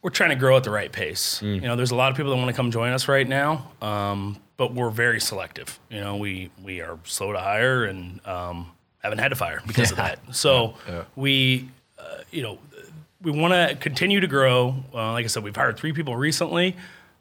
we're 0.01 0.09
trying 0.11 0.29
to 0.29 0.37
grow 0.37 0.55
at 0.55 0.63
the 0.63 0.69
right 0.71 0.89
pace. 0.89 1.41
You 1.41 1.59
know, 1.59 1.75
there's 1.75 1.91
a 1.91 1.95
lot 1.95 2.11
of 2.11 2.15
people 2.15 2.31
that 2.31 2.37
want 2.37 2.47
to 2.47 2.55
come 2.55 2.71
join 2.71 2.93
us 2.93 3.09
right 3.09 3.27
now, 3.27 3.71
um, 3.81 4.37
but 4.57 4.73
we're 4.73 4.89
very 4.89 5.21
selective. 5.21 5.79
You 5.89 6.01
know, 6.01 6.17
we 6.17 6.49
we 6.63 6.81
are 6.81 6.99
slow 7.03 7.31
to 7.31 7.39
hire 7.39 7.85
and 7.85 8.25
um, 8.27 8.71
haven't 8.99 9.19
had 9.19 9.29
to 9.29 9.35
fire 9.35 9.61
because 9.67 9.91
of 9.91 9.97
that. 9.97 10.19
So 10.35 10.75
we, 11.15 11.69
uh, 11.97 12.17
you 12.31 12.41
know, 12.41 12.57
we 13.21 13.31
want 13.31 13.53
to 13.53 13.75
continue 13.75 14.19
to 14.19 14.27
grow. 14.27 14.75
Uh, 14.93 15.11
like 15.13 15.23
I 15.25 15.27
said, 15.27 15.43
we've 15.43 15.55
hired 15.55 15.77
three 15.77 15.93
people 15.93 16.15
recently. 16.15 16.75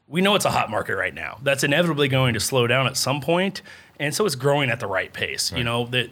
We 0.09 0.21
know 0.21 0.35
it's 0.35 0.45
a 0.45 0.51
hot 0.51 0.71
market 0.71 0.97
right 0.97 1.15
now. 1.15 1.39
That's 1.43 1.65
inevitably 1.65 2.09
going 2.09 2.35
to 2.35 2.41
slow 2.41 2.67
down 2.67 2.87
at 2.87 2.97
some 2.97 3.21
point, 3.21 3.63
and 3.99 4.15
so 4.15 4.25
it's 4.25 4.37
growing 4.37 4.71
at 4.71 4.81
the 4.81 4.87
right 4.87 5.13
pace. 5.13 5.53
You 5.53 5.65
know 5.65 5.87
that 5.87 6.11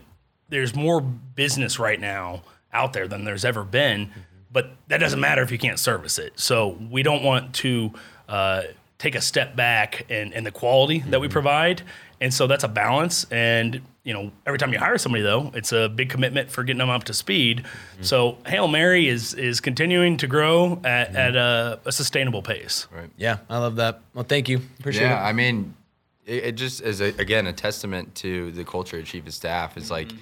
there's 0.48 0.74
more 0.74 1.00
business 1.00 1.78
right 1.78 1.98
now 2.00 2.42
out 2.72 2.92
there 2.92 3.06
than 3.06 3.24
there's 3.24 3.44
ever 3.44 3.62
been, 3.62 4.10
but 4.52 4.72
that 4.88 4.98
doesn't 4.98 5.20
matter 5.20 5.42
if 5.42 5.52
you 5.52 5.58
can't 5.58 5.78
service 5.78 6.18
it. 6.18 6.38
So 6.38 6.76
we 6.90 7.02
don't 7.04 7.22
want 7.22 7.54
to 7.56 7.92
uh, 8.28 8.62
take 8.98 9.14
a 9.14 9.20
step 9.20 9.56
back 9.56 10.10
in, 10.10 10.32
in 10.32 10.44
the 10.44 10.50
quality 10.50 11.00
that 11.00 11.20
we 11.20 11.26
mm-hmm. 11.26 11.32
provide. 11.32 11.82
And 12.20 12.32
so 12.32 12.46
that's 12.46 12.64
a 12.64 12.68
balance. 12.68 13.24
And, 13.30 13.82
you 14.04 14.14
know, 14.14 14.30
every 14.46 14.58
time 14.58 14.72
you 14.72 14.78
hire 14.78 14.96
somebody, 14.98 15.22
though, 15.22 15.50
it's 15.52 15.72
a 15.72 15.88
big 15.88 16.08
commitment 16.08 16.48
for 16.50 16.62
getting 16.62 16.78
them 16.78 16.88
up 16.88 17.04
to 17.04 17.12
speed. 17.14 17.64
Mm-hmm. 17.64 18.02
So 18.02 18.38
Hail 18.46 18.68
Mary 18.68 19.08
is 19.08 19.34
is 19.34 19.60
continuing 19.60 20.16
to 20.18 20.26
grow 20.26 20.80
at, 20.84 21.08
mm-hmm. 21.08 21.16
at 21.16 21.36
a, 21.36 21.80
a 21.84 21.92
sustainable 21.92 22.40
pace. 22.40 22.86
Right. 22.94 23.10
Yeah, 23.16 23.38
I 23.50 23.58
love 23.58 23.76
that. 23.76 24.00
Well, 24.14 24.24
thank 24.24 24.48
you. 24.48 24.60
Appreciate 24.78 25.02
yeah, 25.02 25.22
it. 25.22 25.28
I 25.28 25.32
mean, 25.32 25.74
it, 26.24 26.44
it 26.44 26.52
just 26.52 26.80
is 26.80 27.00
a, 27.00 27.08
again 27.18 27.46
a 27.46 27.52
testament 27.52 28.14
to 28.16 28.52
the 28.52 28.64
culture 28.64 28.98
of 28.98 29.04
chief 29.04 29.26
of 29.26 29.34
staff. 29.34 29.76
It's 29.76 29.90
like, 29.90 30.12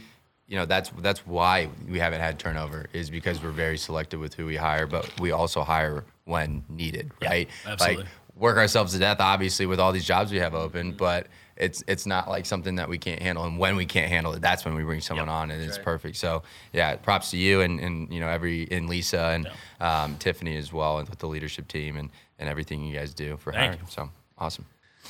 you 0.48 0.56
know, 0.56 0.66
that's 0.66 0.90
that's 0.98 1.26
why 1.26 1.68
we 1.88 1.98
haven't 1.98 2.20
had 2.20 2.38
turnover 2.38 2.86
is 2.92 3.10
because 3.10 3.42
we're 3.42 3.50
very 3.50 3.78
selective 3.78 4.18
with 4.18 4.34
who 4.34 4.46
we 4.46 4.56
hire, 4.56 4.86
but 4.86 5.08
we 5.20 5.30
also 5.30 5.62
hire 5.62 6.04
when 6.24 6.64
needed, 6.68 7.10
right? 7.20 7.48
absolutely. 7.66 8.04
Like 8.04 8.12
work 8.42 8.56
ourselves 8.58 8.92
to 8.92 8.98
death, 8.98 9.20
obviously, 9.20 9.66
with 9.66 9.78
all 9.78 9.92
these 9.92 10.04
jobs 10.04 10.32
we 10.32 10.38
have 10.40 10.52
open, 10.52 10.92
but 10.92 11.28
it's 11.56 11.84
it's 11.86 12.06
not 12.06 12.28
like 12.28 12.44
something 12.44 12.74
that 12.74 12.88
we 12.88 12.98
can't 12.98 13.22
handle. 13.22 13.44
And 13.44 13.56
when 13.56 13.76
we 13.76 13.86
can't 13.86 14.08
handle 14.08 14.32
it, 14.32 14.42
that's 14.42 14.64
when 14.64 14.74
we 14.74 14.82
bring 14.82 15.00
someone 15.00 15.28
on, 15.28 15.50
and 15.52 15.62
it's 15.62 15.78
perfect. 15.78 16.16
So 16.16 16.42
yeah, 16.72 16.96
props 16.96 17.30
to 17.30 17.36
you 17.36 17.60
and 17.60 17.78
and 17.78 18.12
you 18.12 18.18
know 18.18 18.28
every 18.28 18.68
and 18.70 18.88
Lisa 18.88 19.26
and 19.26 19.48
um, 19.80 20.16
Tiffany 20.18 20.56
as 20.56 20.72
well, 20.72 20.98
and 20.98 21.08
with 21.08 21.20
the 21.20 21.28
leadership 21.28 21.68
team 21.68 21.96
and 21.96 22.10
and 22.40 22.48
everything 22.48 22.84
you 22.84 22.94
guys 22.94 23.14
do 23.14 23.36
for 23.36 23.52
Thank 23.52 23.74
hiring. 23.74 23.86
So 23.88 24.10
awesome. 24.36 24.66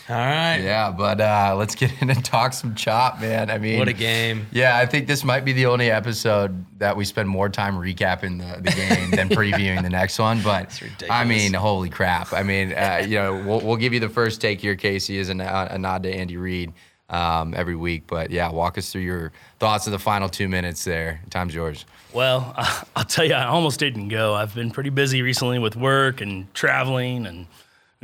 All 0.09 0.17
right. 0.17 0.59
Yeah, 0.59 0.91
but 0.91 1.21
uh, 1.21 1.55
let's 1.57 1.75
get 1.75 1.91
in 2.03 2.11
and 2.11 2.25
talk 2.25 2.53
some 2.53 2.75
chop, 2.75 3.21
man. 3.21 3.51
I 3.51 3.59
mean, 3.59 3.79
What 3.79 3.89
a 3.89 3.93
game. 3.93 4.47
Yeah, 4.53 4.77
I 4.77 4.87
think 4.87 5.07
this 5.07 5.25
might 5.25 5.45
be 5.45 5.53
the 5.53 5.67
only 5.67 5.91
episode 5.91 6.65
that 6.79 6.97
we 6.97 7.05
spend 7.05 7.29
more 7.29 7.49
time 7.49 7.75
recapping 7.77 8.39
the, 8.39 8.61
the 8.63 8.77
game 8.77 9.11
than 9.11 9.29
previewing 9.37 9.83
the 9.83 9.91
next 9.91 10.19
one. 10.19 10.43
But. 10.43 10.83
I 11.09 11.25
mean, 11.25 11.53
holy 11.55 11.91
crap! 11.91 12.33
I 12.33 12.43
mean, 12.43 12.73
uh, 12.73 13.05
you 13.07 13.17
know, 13.17 13.35
we'll, 13.47 13.61
we'll 13.61 13.77
give 13.77 13.93
you 13.93 14.01
the 14.01 14.09
first 14.09 14.41
take 14.41 14.61
here, 14.61 14.77
Casey, 14.77 15.19
as 15.19 15.29
a, 15.29 15.69
a 15.71 15.79
nod 15.79 16.03
to 16.03 16.13
Andy 16.13 16.37
Reid 16.37 16.73
um, 17.13 17.55
every 17.55 17.77
week. 17.77 18.05
But 18.07 18.31
yeah, 18.31 18.51
walk 18.51 18.79
us 18.79 18.91
through 18.91 19.03
your 19.03 19.33
thoughts 19.59 19.87
of 19.87 19.93
the 19.93 19.99
final 19.99 20.29
two 20.29 20.49
minutes. 20.49 20.85
There, 20.85 21.21
time's 21.31 21.55
yours. 21.55 21.85
Well, 22.13 22.53
I'll 22.97 23.05
tell 23.05 23.25
you, 23.25 23.35
I 23.35 23.45
almost 23.45 23.79
didn't 23.79 24.09
go. 24.09 24.35
I've 24.35 24.55
been 24.55 24.71
pretty 24.71 24.91
busy 24.91 25.23
recently 25.23 25.59
with 25.59 25.77
work 25.77 26.21
and 26.21 26.53
traveling 26.55 27.27
and 27.27 27.47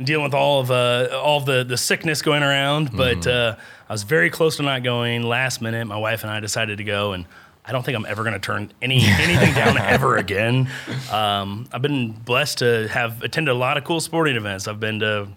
dealing 0.03 0.23
with 0.23 0.33
all 0.33 0.61
of 0.61 0.71
uh, 0.71 1.09
all 1.13 1.37
of 1.39 1.45
the 1.45 1.63
the 1.63 1.77
sickness 1.77 2.21
going 2.21 2.43
around. 2.43 2.95
But 2.95 3.25
uh, 3.27 3.55
I 3.89 3.93
was 3.93 4.03
very 4.03 4.29
close 4.29 4.57
to 4.57 4.63
not 4.63 4.83
going. 4.83 5.23
Last 5.23 5.61
minute, 5.61 5.85
my 5.85 5.97
wife 5.97 6.23
and 6.23 6.31
I 6.31 6.39
decided 6.39 6.77
to 6.77 6.83
go, 6.83 7.13
and 7.13 7.25
I 7.65 7.71
don't 7.71 7.83
think 7.85 7.95
I'm 7.97 8.05
ever 8.05 8.23
going 8.23 8.33
to 8.33 8.39
turn 8.39 8.71
any 8.81 9.01
anything 9.05 9.53
down 9.53 9.77
ever 9.77 10.17
again. 10.17 10.69
Um, 11.11 11.67
I've 11.71 11.81
been 11.81 12.11
blessed 12.11 12.59
to 12.59 12.87
have 12.89 13.21
attended 13.23 13.53
a 13.53 13.57
lot 13.57 13.77
of 13.77 13.83
cool 13.83 13.99
sporting 13.99 14.35
events. 14.35 14.67
I've 14.67 14.79
been 14.79 14.99
to 14.99 15.27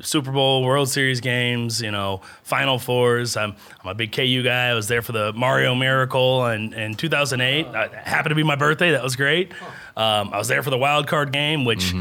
Super 0.00 0.32
Bowl, 0.32 0.64
World 0.64 0.88
Series 0.88 1.20
games, 1.20 1.82
you 1.82 1.90
know, 1.90 2.22
Final 2.44 2.78
Fours. 2.78 3.36
I'm, 3.36 3.54
I'm 3.82 3.90
a 3.90 3.94
big 3.94 4.10
KU 4.12 4.42
guy. 4.42 4.68
I 4.68 4.74
was 4.74 4.88
there 4.88 5.02
for 5.02 5.12
the 5.12 5.34
Mario 5.34 5.74
Miracle 5.74 6.46
in, 6.46 6.72
in 6.72 6.94
2008. 6.94 7.66
Uh, 7.66 7.78
It 7.82 7.92
happened 7.92 8.30
to 8.30 8.34
be 8.34 8.42
my 8.42 8.56
birthday. 8.56 8.92
That 8.92 9.02
was 9.02 9.16
great. 9.16 9.52
Um, 9.94 10.30
I 10.32 10.38
was 10.38 10.48
there 10.48 10.62
for 10.62 10.70
the 10.70 10.78
wild 10.78 11.08
card 11.08 11.30
game, 11.30 11.66
which 11.66 11.92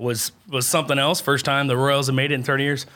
was 0.00 0.32
was 0.48 0.66
something 0.66 0.98
else. 0.98 1.20
First 1.20 1.44
time 1.44 1.66
the 1.68 1.76
Royals 1.76 2.06
have 2.06 2.14
made 2.16 2.32
it 2.32 2.34
in 2.34 2.42
30 2.42 2.64
years. 2.64 2.86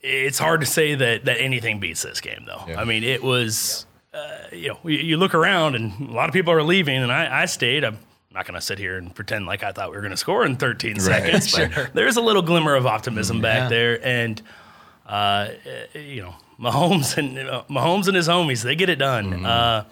It's 0.00 0.38
hard 0.38 0.60
to 0.60 0.66
say 0.66 0.94
that 0.94 1.24
that 1.26 1.40
anything 1.40 1.80
beats 1.80 2.02
this 2.02 2.20
game, 2.20 2.44
though. 2.46 2.62
Yeah. 2.68 2.80
I 2.80 2.84
mean, 2.84 3.04
it 3.04 3.22
was. 3.22 3.86
Uh, 4.12 4.46
you 4.52 4.68
know, 4.68 4.78
you, 4.84 4.98
you 4.98 5.16
look 5.16 5.34
around 5.34 5.74
and 5.74 6.08
a 6.08 6.12
lot 6.12 6.28
of 6.28 6.32
people 6.32 6.52
are 6.52 6.62
leaving, 6.62 7.02
and 7.02 7.10
I, 7.10 7.42
I 7.42 7.46
stayed. 7.46 7.82
I'm 7.82 7.98
not 8.32 8.46
going 8.46 8.54
to 8.54 8.60
sit 8.60 8.78
here 8.78 8.96
and 8.96 9.12
pretend 9.12 9.46
like 9.46 9.64
I 9.64 9.72
thought 9.72 9.90
we 9.90 9.96
were 9.96 10.02
going 10.02 10.12
to 10.12 10.16
score 10.16 10.44
in 10.46 10.54
13 10.54 11.00
seconds, 11.00 11.52
but 11.56 11.92
there's 11.94 12.16
a 12.16 12.20
little 12.20 12.42
glimmer 12.42 12.76
of 12.76 12.86
optimism 12.86 13.38
Yeah. 13.38 13.42
back 13.42 13.70
there, 13.70 14.06
and 14.06 14.40
uh, 15.06 15.48
you 15.94 16.22
know, 16.22 16.34
Mahomes 16.60 17.16
and 17.18 17.36
uh, 17.38 17.64
Mahomes 17.68 18.06
and 18.06 18.14
his 18.14 18.28
homies, 18.28 18.62
they 18.62 18.76
get 18.76 18.88
it 18.88 18.96
done. 19.00 19.44
Uh, 19.44 19.84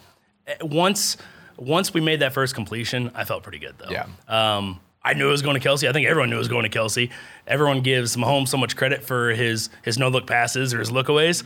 once 0.61 1.17
once 1.57 1.93
we 1.93 1.99
made 1.99 2.21
that 2.21 2.31
first 2.33 2.55
completion, 2.55 3.11
I 3.13 3.25
felt 3.25 3.43
pretty 3.43 3.59
good 3.59 3.75
though. 3.77 3.89
Yeah. 3.91 4.05
Um, 4.29 4.79
I 5.05 5.13
knew 5.13 5.27
it 5.27 5.31
was 5.31 5.41
going 5.41 5.59
to 5.59 5.67
Kelce. 5.67 5.87
I 5.87 5.91
think 5.91 6.07
everyone 6.07 6.29
knew 6.29 6.37
it 6.37 6.39
was 6.39 6.47
going 6.47 6.69
to 6.69 6.79
Kelce. 6.79 7.09
Everyone 7.47 7.81
gives 7.81 8.15
Mahomes 8.15 8.47
so 8.47 8.57
much 8.57 8.75
credit 8.77 9.03
for 9.03 9.31
his 9.31 9.69
his 9.83 9.97
no 9.97 10.07
look 10.09 10.27
passes 10.27 10.73
or 10.73 10.79
his 10.79 10.91
lookaways. 10.91 11.43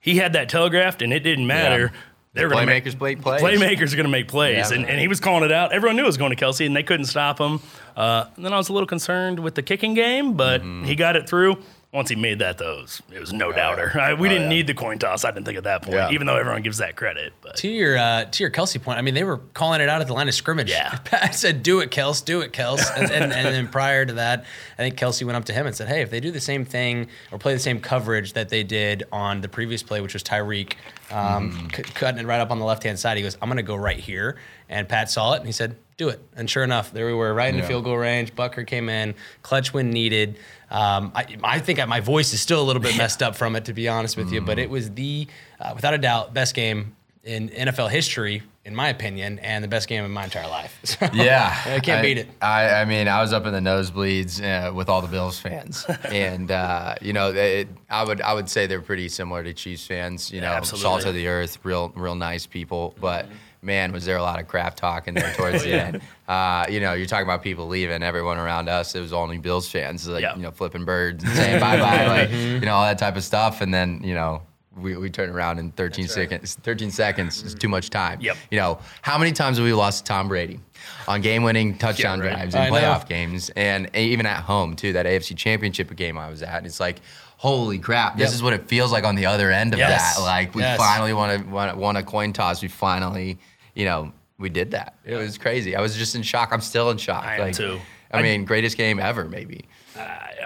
He 0.00 0.16
had 0.16 0.34
that 0.34 0.48
telegraphed, 0.48 1.02
and 1.02 1.12
it 1.12 1.20
didn't 1.20 1.46
matter. 1.46 1.90
Yeah. 1.94 2.00
They 2.34 2.44
were 2.44 2.50
going 2.50 2.66
to 2.66 2.72
make 2.72 2.84
Playmakers 2.84 3.00
make 3.00 3.20
plays. 3.22 3.40
Playmakers 3.42 3.92
are 3.92 3.96
going 3.96 4.06
to 4.06 4.10
make 4.10 4.26
plays, 4.28 4.70
Yeah. 4.70 4.76
and, 4.76 4.86
and 4.88 4.98
he 5.00 5.06
was 5.06 5.20
calling 5.20 5.44
it 5.44 5.52
out. 5.52 5.72
Everyone 5.72 5.94
knew 5.96 6.02
it 6.02 6.06
was 6.06 6.16
going 6.16 6.34
to 6.34 6.44
Kelce, 6.44 6.66
and 6.66 6.74
they 6.74 6.82
couldn't 6.82 7.06
stop 7.06 7.38
him. 7.40 7.60
Uh, 7.96 8.24
and 8.34 8.44
then 8.44 8.52
I 8.52 8.56
was 8.56 8.68
a 8.68 8.72
little 8.72 8.88
concerned 8.88 9.38
with 9.38 9.54
the 9.54 9.62
kicking 9.62 9.94
game, 9.94 10.34
but 10.34 10.60
Mm-hmm. 10.60 10.84
he 10.84 10.94
got 10.96 11.14
it 11.16 11.28
through. 11.28 11.58
Once 11.94 12.08
he 12.08 12.16
made 12.16 12.40
that, 12.40 12.58
though, 12.58 12.78
it 12.78 12.82
was, 12.82 13.02
it 13.12 13.20
was 13.20 13.32
no 13.32 13.52
doubter. 13.52 13.96
I, 13.96 14.14
we 14.14 14.26
Oh, 14.28 14.32
didn't 14.32 14.42
yeah. 14.44 14.48
need 14.56 14.66
the 14.66 14.74
coin 14.74 14.98
toss. 14.98 15.24
I 15.24 15.30
didn't 15.30 15.46
think 15.46 15.56
at 15.58 15.62
that 15.62 15.82
point, 15.82 15.94
Yeah. 15.94 16.10
even 16.10 16.26
though 16.26 16.34
everyone 16.36 16.62
gives 16.62 16.78
that 16.78 16.96
credit. 16.96 17.32
But 17.40 17.54
To 17.58 17.68
your 17.68 17.96
uh, 17.96 18.24
to 18.24 18.42
your 18.42 18.50
Kelce 18.50 18.82
point, 18.82 18.98
I 18.98 19.02
mean, 19.02 19.14
they 19.14 19.22
were 19.22 19.38
calling 19.54 19.80
it 19.80 19.88
out 19.88 20.00
at 20.00 20.08
the 20.08 20.12
line 20.12 20.26
of 20.26 20.34
scrimmage. 20.34 20.68
Yeah. 20.70 20.98
Pat 21.04 21.36
said, 21.36 21.62
"Do 21.62 21.78
it, 21.78 21.92
Kels, 21.92 22.24
do 22.24 22.40
it, 22.40 22.52
Kels." 22.52 22.80
And, 22.96 23.10
and, 23.12 23.32
and 23.32 23.46
then 23.54 23.68
prior 23.68 24.04
to 24.04 24.14
that, 24.14 24.44
I 24.76 24.82
think 24.82 24.96
Kelce 24.98 25.24
went 25.24 25.36
up 25.36 25.44
to 25.44 25.52
him 25.52 25.66
and 25.68 25.74
said, 25.76 25.86
"Hey, 25.86 26.02
if 26.02 26.10
they 26.10 26.18
do 26.18 26.32
the 26.32 26.40
same 26.40 26.64
thing 26.64 27.06
or 27.30 27.38
play 27.38 27.54
the 27.54 27.60
same 27.60 27.78
coverage 27.80 28.32
that 28.32 28.48
they 28.48 28.64
did 28.64 29.04
on 29.12 29.40
the 29.40 29.48
previous 29.48 29.84
play, 29.84 30.00
which 30.00 30.14
was 30.14 30.24
Tyreek 30.24 30.74
um, 31.12 31.68
c- 31.74 31.82
cutting 31.84 32.18
it 32.20 32.26
right 32.26 32.40
up 32.40 32.50
on 32.50 32.58
the 32.58 32.64
left 32.64 32.82
hand 32.82 32.98
side, 32.98 33.16
he 33.16 33.22
goes, 33.22 33.38
"I'm 33.40 33.48
going 33.48 33.56
to 33.58 33.62
go 33.62 33.76
right 33.76 33.98
here." 33.98 34.36
And 34.68 34.88
Pat 34.88 35.10
saw 35.10 35.34
it 35.34 35.38
and 35.38 35.46
he 35.46 35.52
said, 35.52 35.76
"Do 35.96 36.08
it." 36.08 36.20
And 36.34 36.50
sure 36.50 36.64
enough, 36.64 36.92
there 36.92 37.06
we 37.06 37.12
were, 37.14 37.32
right 37.32 37.54
in 37.54 37.60
the 37.60 37.66
field 37.66 37.84
goal 37.84 37.96
range. 37.96 38.34
Butker 38.34 38.66
came 38.66 38.88
in, 38.88 39.14
clutch 39.42 39.72
when 39.72 39.90
needed. 39.90 40.38
Um, 40.74 41.12
I, 41.14 41.24
I 41.44 41.58
think 41.60 41.86
my 41.86 42.00
voice 42.00 42.32
is 42.32 42.40
still 42.40 42.60
a 42.60 42.66
little 42.66 42.82
bit 42.82 42.96
messed 42.96 43.22
up 43.22 43.36
from 43.36 43.54
it, 43.54 43.66
to 43.66 43.72
be 43.72 43.86
honest 43.88 44.16
with 44.16 44.32
you. 44.32 44.40
But 44.40 44.58
it 44.58 44.68
was 44.68 44.90
the, 44.90 45.28
uh, 45.60 45.70
without 45.72 45.94
a 45.94 45.98
doubt, 45.98 46.34
best 46.34 46.52
game 46.52 46.96
in 47.22 47.48
NFL 47.48 47.90
history, 47.90 48.42
in 48.64 48.74
my 48.74 48.88
opinion, 48.88 49.38
and 49.38 49.62
the 49.62 49.68
best 49.68 49.86
game 49.86 50.04
of 50.04 50.10
my 50.10 50.24
entire 50.24 50.48
life. 50.48 50.76
So, 50.84 51.08
Yeah, 51.12 51.56
I 51.64 51.78
can't 51.78 52.02
beat 52.02 52.18
it. 52.18 52.28
I, 52.42 52.70
I 52.70 52.84
mean, 52.86 53.06
I 53.06 53.22
was 53.22 53.32
up 53.32 53.46
in 53.46 53.52
the 53.52 53.60
nosebleeds 53.60 54.42
uh, 54.42 54.74
with 54.74 54.88
all 54.88 55.00
the 55.00 55.06
Bills 55.06 55.38
fans, 55.38 55.86
and 56.04 56.50
uh, 56.50 56.96
you 57.00 57.12
know, 57.12 57.32
it, 57.32 57.68
I 57.88 58.04
would 58.04 58.20
I 58.20 58.34
would 58.34 58.48
say 58.48 58.66
they're 58.66 58.80
pretty 58.80 59.08
similar 59.08 59.44
to 59.44 59.54
Chiefs 59.54 59.86
fans. 59.86 60.32
You 60.32 60.40
know, 60.40 60.48
absolutely. 60.48 60.82
salt 60.82 61.04
of 61.06 61.14
the 61.14 61.28
earth, 61.28 61.58
real 61.62 61.92
real 61.94 62.16
nice 62.16 62.46
people. 62.46 62.94
But 63.00 63.26
man, 63.64 63.92
was 63.92 64.04
there 64.04 64.16
a 64.16 64.22
lot 64.22 64.40
of 64.40 64.46
crap 64.48 64.76
talking 64.76 65.14
there 65.14 65.32
towards 65.34 65.62
the 65.64 65.72
end. 65.80 66.00
Uh, 66.28 66.66
you 66.68 66.80
know, 66.80 66.92
you're 66.92 67.06
talking 67.06 67.26
about 67.26 67.42
people 67.42 67.66
leaving. 67.66 68.02
Everyone 68.02 68.38
around 68.38 68.68
us, 68.68 68.94
it 68.94 69.00
was 69.00 69.12
only 69.12 69.38
Bills 69.38 69.68
fans, 69.70 70.06
like 70.06 70.22
Yeah. 70.22 70.36
you 70.36 70.42
know, 70.42 70.50
flipping 70.50 70.84
birds 70.84 71.24
and 71.24 71.32
saying 71.36 71.60
bye 71.60 71.78
bye, 71.78 72.06
like 72.06 72.30
you 72.32 72.60
know, 72.60 72.74
all 72.74 72.84
that 72.84 72.98
type 72.98 73.16
of 73.16 73.24
stuff. 73.24 73.60
And 73.60 73.72
then 73.72 74.00
you 74.04 74.14
know. 74.14 74.42
We, 74.76 74.96
we 74.96 75.08
turn 75.08 75.30
around 75.30 75.60
in 75.60 75.70
13 75.70 76.08
seconds. 76.08 76.56
13 76.64 76.90
seconds 76.90 77.44
is 77.44 77.54
too 77.54 77.68
much 77.68 77.90
time. 77.90 78.20
Yep. 78.20 78.36
You 78.50 78.58
know, 78.58 78.80
how 79.02 79.16
many 79.18 79.30
times 79.30 79.58
have 79.58 79.64
we 79.64 79.72
lost 79.72 80.04
to 80.04 80.08
Tom 80.08 80.26
Brady 80.26 80.58
on 81.06 81.20
game-winning 81.20 81.78
touchdown 81.78 82.18
right. 82.18 82.32
drives 82.32 82.56
I 82.56 82.66
in 82.66 82.72
know. 82.74 82.80
playoff 82.80 83.08
games, 83.08 83.50
and 83.54 83.88
even 83.94 84.26
at 84.26 84.40
home 84.42 84.74
too? 84.74 84.94
That 84.94 85.06
AFC 85.06 85.36
Championship 85.36 85.94
game 85.94 86.18
I 86.18 86.28
was 86.28 86.42
at, 86.42 86.66
it's 86.66 86.80
like, 86.80 86.98
holy 87.36 87.78
crap! 87.78 88.16
This 88.16 88.30
Yep. 88.30 88.34
is 88.34 88.42
what 88.42 88.52
it 88.52 88.66
feels 88.66 88.90
like 88.90 89.04
on 89.04 89.14
the 89.14 89.26
other 89.26 89.52
end 89.52 89.74
of 89.74 89.78
Yes. 89.78 90.16
that. 90.16 90.22
Like 90.22 90.56
we 90.56 90.62
Yes. 90.62 90.76
finally 90.76 91.12
won, 91.12 91.30
a- 91.56 91.76
won 91.76 91.94
a 91.94 92.02
coin 92.02 92.32
toss. 92.32 92.60
We 92.60 92.66
finally, 92.66 93.38
you 93.74 93.84
know, 93.84 94.12
we 94.38 94.48
did 94.48 94.72
that. 94.72 94.94
It 95.04 95.14
was 95.16 95.38
crazy. 95.38 95.76
I 95.76 95.80
was 95.80 95.96
just 95.96 96.14
in 96.14 96.22
shock. 96.22 96.50
I'm 96.52 96.60
still 96.60 96.90
in 96.90 96.98
shock. 96.98 97.24
I 97.24 97.36
am 97.48 97.52
too. 97.52 97.80
I 98.12 98.22
mean, 98.22 98.44
greatest 98.44 98.76
game 98.76 98.98
ever, 99.00 99.24
maybe. 99.24 99.64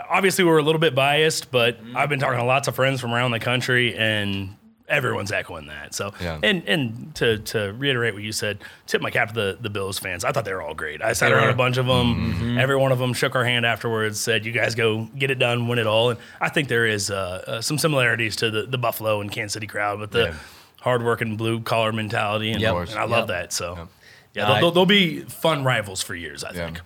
obviously, 0.08 0.44
we're 0.44 0.58
a 0.58 0.62
little 0.62 0.80
bit 0.80 0.94
biased, 0.94 1.50
but 1.50 1.78
I've 1.94 2.08
been 2.08 2.20
talking 2.20 2.38
to 2.38 2.44
lots 2.44 2.68
of 2.68 2.75
friends 2.75 3.00
from 3.00 3.12
around 3.12 3.30
the 3.32 3.40
country, 3.40 3.94
and 3.97 4.56
everyone's 4.88 5.32
echoing 5.32 5.66
that. 5.66 5.94
So, 5.94 6.14
Yeah. 6.20 6.40
and 6.42 6.66
and 6.66 7.14
to, 7.16 7.38
to 7.38 7.75
reiterate 7.76 8.14
what 8.14 8.23
you 8.23 8.32
said, 8.32 8.58
tip 8.87 9.02
my 9.02 9.11
cap 9.11 9.28
to 9.28 9.35
the, 9.35 9.58
the 9.61 9.68
Bills 9.68 9.99
fans. 9.99 10.25
I 10.25 10.32
thought 10.32 10.47
they 10.47 10.52
were 10.54 10.62
all 10.62 10.75
great. 10.75 11.02
I 11.02 11.12
sat 11.12 11.30
around 11.30 11.50
a 11.50 11.54
bunch 11.54 11.76
of 11.76 11.87
them. 11.87 12.32
Mm-hmm. 12.32 12.58
Every 12.58 12.76
one 12.76 12.90
of 12.90 12.99
them 12.99 13.12
shook 13.12 13.35
our 13.37 13.44
hand 13.44 13.66
afterwards, 13.66 14.18
said, 14.18 14.47
"You 14.47 14.52
guys 14.52 14.75
go 14.75 15.04
get 15.18 15.30
it 15.30 15.38
done, 15.38 15.68
win 15.68 15.78
it 15.78 15.87
all." 15.87 16.11
And 16.11 16.18
I 16.40 16.49
think 16.49 16.68
there 16.68 16.87
is 16.87 17.11
uh, 17.11 17.44
uh, 17.47 17.61
some 17.61 17.76
similarities 17.76 18.37
to 18.37 18.50
the, 18.50 18.62
the 18.62 18.78
Buffalo 18.78 19.20
and 19.20 19.30
Kansas 19.30 19.52
City 19.52 19.66
crowd 19.66 19.99
but 19.99 20.11
the 20.11 20.18
Yeah. 20.25 20.35
Hardworking 20.80 21.37
blue 21.37 21.61
collar 21.61 21.92
mentality, 21.92 22.50
and, 22.52 22.61
Yep. 22.61 22.75
and 22.90 22.99
I 22.99 23.04
love 23.04 23.28
Yep. 23.28 23.28
that. 23.28 23.52
So, 23.52 23.88
yeah, 24.35 24.47
they'll, 24.47 24.61
they'll, 24.61 24.70
they'll 24.70 24.87
be 24.87 25.20
fun 25.20 25.64
rivals 25.64 26.02
for 26.02 26.14
years. 26.14 26.44
I 26.44 26.49
Yeah. 26.50 26.66
think. 26.66 26.80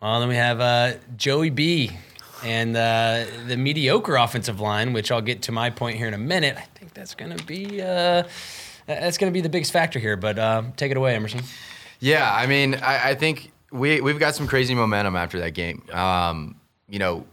Well, 0.00 0.20
then 0.20 0.28
we 0.28 0.36
have 0.36 0.60
uh, 0.60 0.92
Joey 1.16 1.50
B 1.50 1.90
and 2.44 2.76
uh, 2.76 3.24
the 3.46 3.56
mediocre 3.56 4.16
offensive 4.16 4.60
line, 4.60 4.92
which 4.92 5.10
I'll 5.10 5.22
get 5.22 5.42
to 5.42 5.52
my 5.52 5.70
point 5.70 5.96
here 5.96 6.08
in 6.08 6.14
a 6.14 6.18
minute. 6.18 6.56
I 6.58 6.66
think 6.78 6.92
that's 6.94 7.14
going 7.14 7.34
to 7.36 7.42
be 7.44 7.80
uh, 7.80 8.24
that's 8.86 9.16
going 9.16 9.32
to 9.32 9.34
be 9.34 9.40
the 9.40 9.48
biggest 9.48 9.72
factor 9.72 9.98
here. 9.98 10.16
But 10.16 10.38
uh, 10.38 10.62
take 10.76 10.90
it 10.90 10.96
away, 10.98 11.14
Emerson. 11.14 11.40
Yeah, 12.00 12.30
I 12.30 12.46
mean, 12.46 12.74
I, 12.74 13.10
I 13.10 13.14
think 13.14 13.50
we 13.72 14.02
we've 14.02 14.18
got 14.18 14.34
some 14.34 14.46
crazy 14.46 14.74
momentum 14.74 15.16
after 15.16 15.38
that 15.40 15.52
game. 15.52 15.82
Um, 15.90 16.56
you 16.88 16.98
know, 16.98 17.24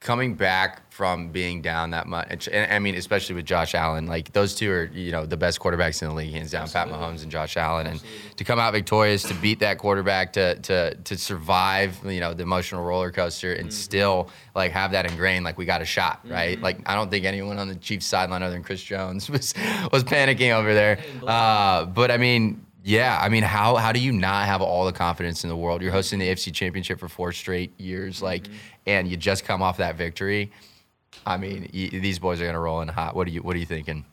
coming 0.00 0.34
back 0.34 0.88
from 0.92 1.30
being 1.30 1.60
down 1.60 1.90
that 1.90 2.06
much, 2.06 2.48
and 2.48 2.72
I 2.72 2.78
mean, 2.78 2.94
especially 2.94 3.34
with 3.34 3.44
Josh 3.44 3.74
Allen, 3.74 4.06
like 4.06 4.32
those 4.32 4.54
two 4.54 4.70
are 4.70 4.84
you 4.92 5.12
know 5.12 5.26
the 5.26 5.36
best 5.36 5.60
quarterbacks 5.60 6.02
in 6.02 6.08
the 6.08 6.14
league, 6.14 6.32
hands 6.32 6.50
down, 6.50 6.68
Pat 6.68 6.88
Mahomes 6.88 7.22
and 7.22 7.30
Josh 7.30 7.56
Allen, 7.56 7.86
and 7.86 8.02
to 8.36 8.44
come 8.44 8.58
out 8.58 8.72
victorious, 8.72 9.22
to 9.24 9.34
beat 9.34 9.58
that 9.60 9.78
quarterback, 9.78 10.32
to 10.34 10.56
to 10.60 10.94
to 10.94 11.16
survive, 11.16 11.98
you 12.04 12.20
know, 12.20 12.32
the 12.32 12.42
emotional 12.42 12.84
roller 12.84 13.10
coaster, 13.10 13.52
and 13.52 13.72
still 13.72 14.30
like 14.54 14.72
have 14.72 14.92
that 14.92 15.04
ingrained, 15.10 15.44
like 15.44 15.58
we 15.58 15.64
got 15.64 15.82
a 15.82 15.84
shot, 15.86 16.20
right? 16.28 16.60
Like 16.60 16.80
I 16.86 16.94
don't 16.94 17.10
think 17.10 17.24
anyone 17.24 17.58
on 17.58 17.68
the 17.68 17.76
Chiefs 17.76 18.06
sideline 18.06 18.42
other 18.42 18.54
than 18.54 18.62
Chris 18.62 18.82
Jones 18.82 19.28
was 19.30 19.54
was 19.92 20.04
panicking 20.04 20.52
over 20.52 20.74
there, 20.74 21.00
uh, 21.26 21.84
but 21.86 22.10
I 22.10 22.16
mean. 22.16 22.64
Yeah, 22.88 23.18
I 23.20 23.28
mean, 23.28 23.42
how 23.42 23.76
how 23.76 23.92
do 23.92 24.00
you 24.00 24.12
not 24.12 24.46
have 24.46 24.62
all 24.62 24.86
the 24.86 24.92
confidence 24.92 25.44
in 25.44 25.50
the 25.50 25.56
world? 25.56 25.82
You're 25.82 25.92
hosting 25.92 26.18
the 26.18 26.28
AFC 26.28 26.54
Championship 26.54 26.98
for 26.98 27.06
four 27.06 27.32
straight 27.32 27.78
years, 27.78 28.22
like, 28.22 28.44
mm-hmm. 28.44 28.54
and 28.86 29.06
you 29.08 29.18
just 29.18 29.44
come 29.44 29.60
off 29.60 29.76
that 29.76 29.96
victory. 29.96 30.50
I 31.26 31.36
mean, 31.36 31.68
y- 31.74 31.90
these 31.92 32.18
boys 32.18 32.40
are 32.40 32.46
gonna 32.46 32.58
roll 32.58 32.80
in 32.80 32.88
hot. 32.88 33.14
What 33.14 33.26
are 33.26 33.30
you 33.30 33.42
What 33.42 33.56
are 33.56 33.58
you 33.58 33.66
thinking? 33.66 34.06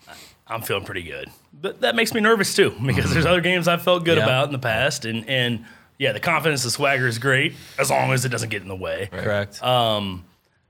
I'm 0.46 0.62
feeling 0.62 0.84
pretty 0.84 1.04
good. 1.04 1.32
But 1.54 1.80
that 1.82 1.96
makes 1.96 2.14
me 2.14 2.20
nervous 2.20 2.54
too 2.54 2.72
because 2.86 3.14
there's 3.14 3.24
mm-hmm. 3.24 3.32
other 3.32 3.42
games 3.42 3.70
I've 3.70 3.82
felt 3.82 4.04
good 4.04 4.18
Yeah. 4.18 4.26
about 4.26 4.48
in 4.48 4.52
the 4.52 4.60
past, 4.60 5.06
and 5.06 5.28
and 5.30 5.64
yeah, 5.98 6.12
the 6.12 6.20
confidence, 6.20 6.64
the 6.64 6.70
swagger 6.70 7.08
is 7.08 7.18
great 7.18 7.54
as 7.80 7.90
long 7.90 8.12
as 8.12 8.26
it 8.26 8.30
doesn't 8.30 8.50
get 8.50 8.62
in 8.62 8.68
the 8.68 8.76
way. 8.76 9.08
Correct. 9.10 9.64
Um, 9.64 10.26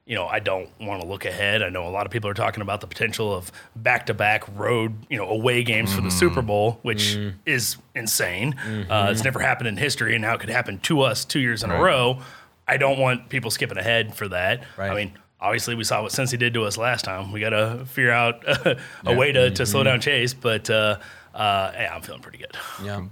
You 0.06 0.14
know, 0.16 0.28
I 0.28 0.40
don't 0.40 0.70
want 0.80 1.02
to 1.02 1.08
look 1.08 1.26
ahead. 1.26 1.64
I 1.64 1.70
know 1.70 1.88
a 1.88 1.90
lot 1.90 2.06
of 2.06 2.12
people 2.12 2.30
are 2.30 2.36
talking 2.36 2.62
about 2.62 2.80
the 2.80 2.86
potential 2.86 3.34
of 3.34 3.52
back-to-back 3.76 4.44
road, 4.56 4.94
you 5.10 5.18
know, 5.18 5.28
away 5.28 5.64
games 5.64 5.94
for 5.96 6.02
the 6.02 6.12
Super 6.12 6.44
Bowl, 6.44 6.78
which 6.84 7.18
is 7.48 7.78
insane. 7.96 8.56
Uh, 8.88 9.08
it's 9.12 9.24
never 9.24 9.40
happened 9.40 9.68
in 9.68 9.78
history, 9.78 10.14
and 10.14 10.22
now 10.22 10.36
it 10.36 10.40
could 10.42 10.50
happen 10.52 10.78
to 10.82 11.02
us 11.02 11.26
two 11.26 11.40
years 11.40 11.64
in 11.64 11.72
a 11.72 11.82
row. 11.82 12.20
I 12.68 12.78
don't 12.78 13.00
want 13.00 13.30
people 13.30 13.50
skipping 13.50 13.80
ahead 13.80 14.14
for 14.16 14.28
that. 14.28 14.64
Right. 14.78 14.92
I 14.92 14.96
mean, 14.96 15.18
obviously 15.40 15.74
we 15.76 15.84
saw 15.84 16.04
what 16.04 16.12
Cincy 16.12 16.38
did 16.38 16.54
to 16.54 16.64
us 16.66 16.78
last 16.78 17.06
time. 17.06 17.32
We 17.32 17.40
got 17.40 17.50
to 17.50 17.86
figure 17.88 18.12
out 18.12 18.44
a 19.06 19.14
way 19.16 19.32
to, 19.32 19.50
to 19.52 19.66
slow 19.66 19.84
down 19.84 20.02
Chase, 20.02 20.34
but 20.36 20.70
uh, 20.70 20.98
uh, 21.34 21.72
yeah, 21.74 21.94
I'm 21.96 22.02
feeling 22.02 22.22
pretty 22.22 22.38
good. 22.40 22.56
Yeah. 22.84 23.06